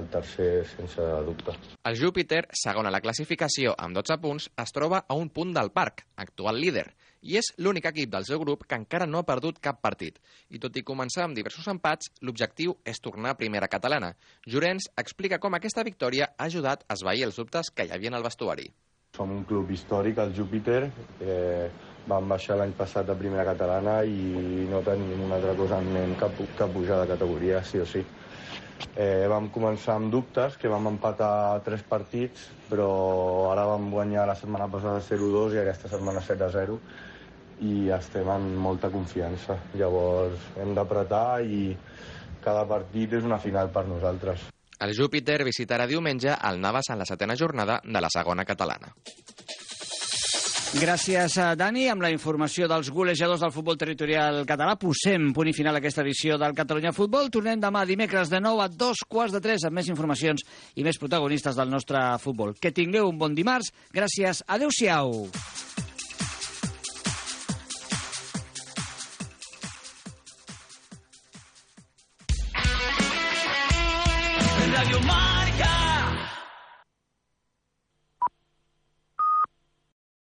El 0.00 0.08
tercer, 0.14 0.48
sense 0.70 1.08
dubte. 1.26 1.52
El 1.90 1.98
Júpiter, 2.00 2.40
segon 2.62 2.88
a 2.88 2.94
la 2.94 3.02
classificació 3.04 3.74
amb 3.76 3.98
12 4.00 4.16
punts, 4.24 4.48
es 4.64 4.72
troba 4.78 5.02
a 5.04 5.18
un 5.20 5.28
punt 5.36 5.52
del 5.58 5.68
parc, 5.76 6.00
actual 6.24 6.62
líder, 6.64 6.86
i 7.20 7.36
és 7.42 7.52
l'únic 7.60 7.90
equip 7.92 8.16
del 8.16 8.24
seu 8.28 8.40
grup 8.40 8.64
que 8.64 8.80
encara 8.80 9.10
no 9.10 9.20
ha 9.20 9.28
perdut 9.28 9.60
cap 9.68 9.84
partit. 9.84 10.16
I 10.48 10.62
tot 10.64 10.80
i 10.80 10.86
començar 10.94 11.28
amb 11.28 11.36
diversos 11.36 11.68
empats, 11.76 12.08
l'objectiu 12.24 12.78
és 12.88 13.04
tornar 13.04 13.36
a 13.36 13.40
primera 13.44 13.68
catalana. 13.68 14.14
Llorenç 14.48 14.88
explica 15.04 15.42
com 15.44 15.60
aquesta 15.60 15.84
victòria 15.84 16.32
ha 16.32 16.48
ajudat 16.48 16.88
a 16.88 16.96
esvair 16.96 17.28
els 17.28 17.44
dubtes 17.44 17.68
que 17.68 17.84
hi 17.84 17.92
havia 17.92 18.14
en 18.14 18.20
el 18.22 18.28
vestuari. 18.32 18.72
Som 19.16 19.32
un 19.32 19.44
club 19.48 19.70
històric, 19.72 20.18
el 20.20 20.34
Júpiter. 20.36 20.82
Eh, 21.24 21.68
vam 22.06 22.28
baixar 22.28 22.58
l'any 22.60 22.74
passat 22.76 23.08
a 23.10 23.16
primera 23.18 23.46
catalana 23.48 24.02
i 24.04 24.66
no 24.70 24.82
tenim 24.86 25.24
una 25.24 25.38
altra 25.40 25.54
cosa 25.58 25.80
en 25.80 25.88
ment 25.94 26.14
que, 26.20 26.28
que 26.58 26.68
pujar 26.74 27.00
de 27.02 27.08
categoria, 27.14 27.62
sí 27.64 27.80
o 27.82 27.86
sí. 27.88 28.04
Eh, 28.96 29.26
vam 29.32 29.48
començar 29.52 29.96
amb 29.96 30.12
dubtes, 30.12 30.56
que 30.60 30.70
vam 30.72 30.90
empatar 30.92 31.62
tres 31.64 31.82
partits, 31.88 32.50
però 32.70 32.88
ara 33.52 33.66
vam 33.72 33.88
guanyar 33.92 34.26
la 34.28 34.36
setmana 34.38 34.68
passada 34.72 35.00
0-2 35.04 35.56
i 35.56 35.62
aquesta 35.62 35.90
setmana 35.92 36.22
7-0 36.24 36.76
i 37.66 37.88
estem 37.96 38.28
amb 38.28 38.60
molta 38.66 38.92
confiança. 38.92 39.56
Llavors 39.80 40.52
hem 40.60 40.74
d'apretar 40.76 41.40
i 41.44 41.70
cada 42.44 42.66
partit 42.68 43.16
és 43.16 43.24
una 43.24 43.40
final 43.42 43.72
per 43.72 43.86
nosaltres. 43.88 44.55
El 44.80 44.92
Júpiter 44.96 45.40
visitarà 45.46 45.86
diumenge 45.88 46.34
el 46.36 46.60
Navas 46.60 46.90
en 46.92 47.00
la 47.00 47.08
setena 47.08 47.36
jornada 47.36 47.80
de 47.84 48.00
la 48.00 48.10
segona 48.12 48.44
catalana. 48.44 48.92
Gràcies, 50.76 51.38
a 51.40 51.54
Dani. 51.56 51.86
Amb 51.88 52.02
la 52.04 52.10
informació 52.12 52.66
dels 52.68 52.90
golejadors 52.92 53.40
del 53.40 53.52
futbol 53.54 53.78
territorial 53.80 54.42
català, 54.48 54.74
posem 54.76 55.30
punt 55.32 55.48
i 55.48 55.54
final 55.56 55.78
a 55.78 55.80
aquesta 55.80 56.02
edició 56.04 56.36
del 56.42 56.56
Catalunya 56.58 56.92
Futbol. 56.92 57.30
Tornem 57.32 57.62
demà 57.62 57.86
dimecres 57.88 58.28
de 58.28 58.42
nou 58.44 58.60
a 58.60 58.66
dos 58.68 59.00
quarts 59.08 59.32
de 59.32 59.40
tres 59.40 59.64
amb 59.64 59.78
més 59.78 59.88
informacions 59.88 60.44
i 60.74 60.84
més 60.84 60.98
protagonistes 61.00 61.56
del 61.56 61.72
nostre 61.72 62.02
futbol. 62.20 62.52
Que 62.60 62.74
tingueu 62.76 63.08
un 63.08 63.16
bon 63.16 63.38
dimarts. 63.38 63.72
Gràcies. 63.94 64.42
Adéu-siau. 64.44 65.30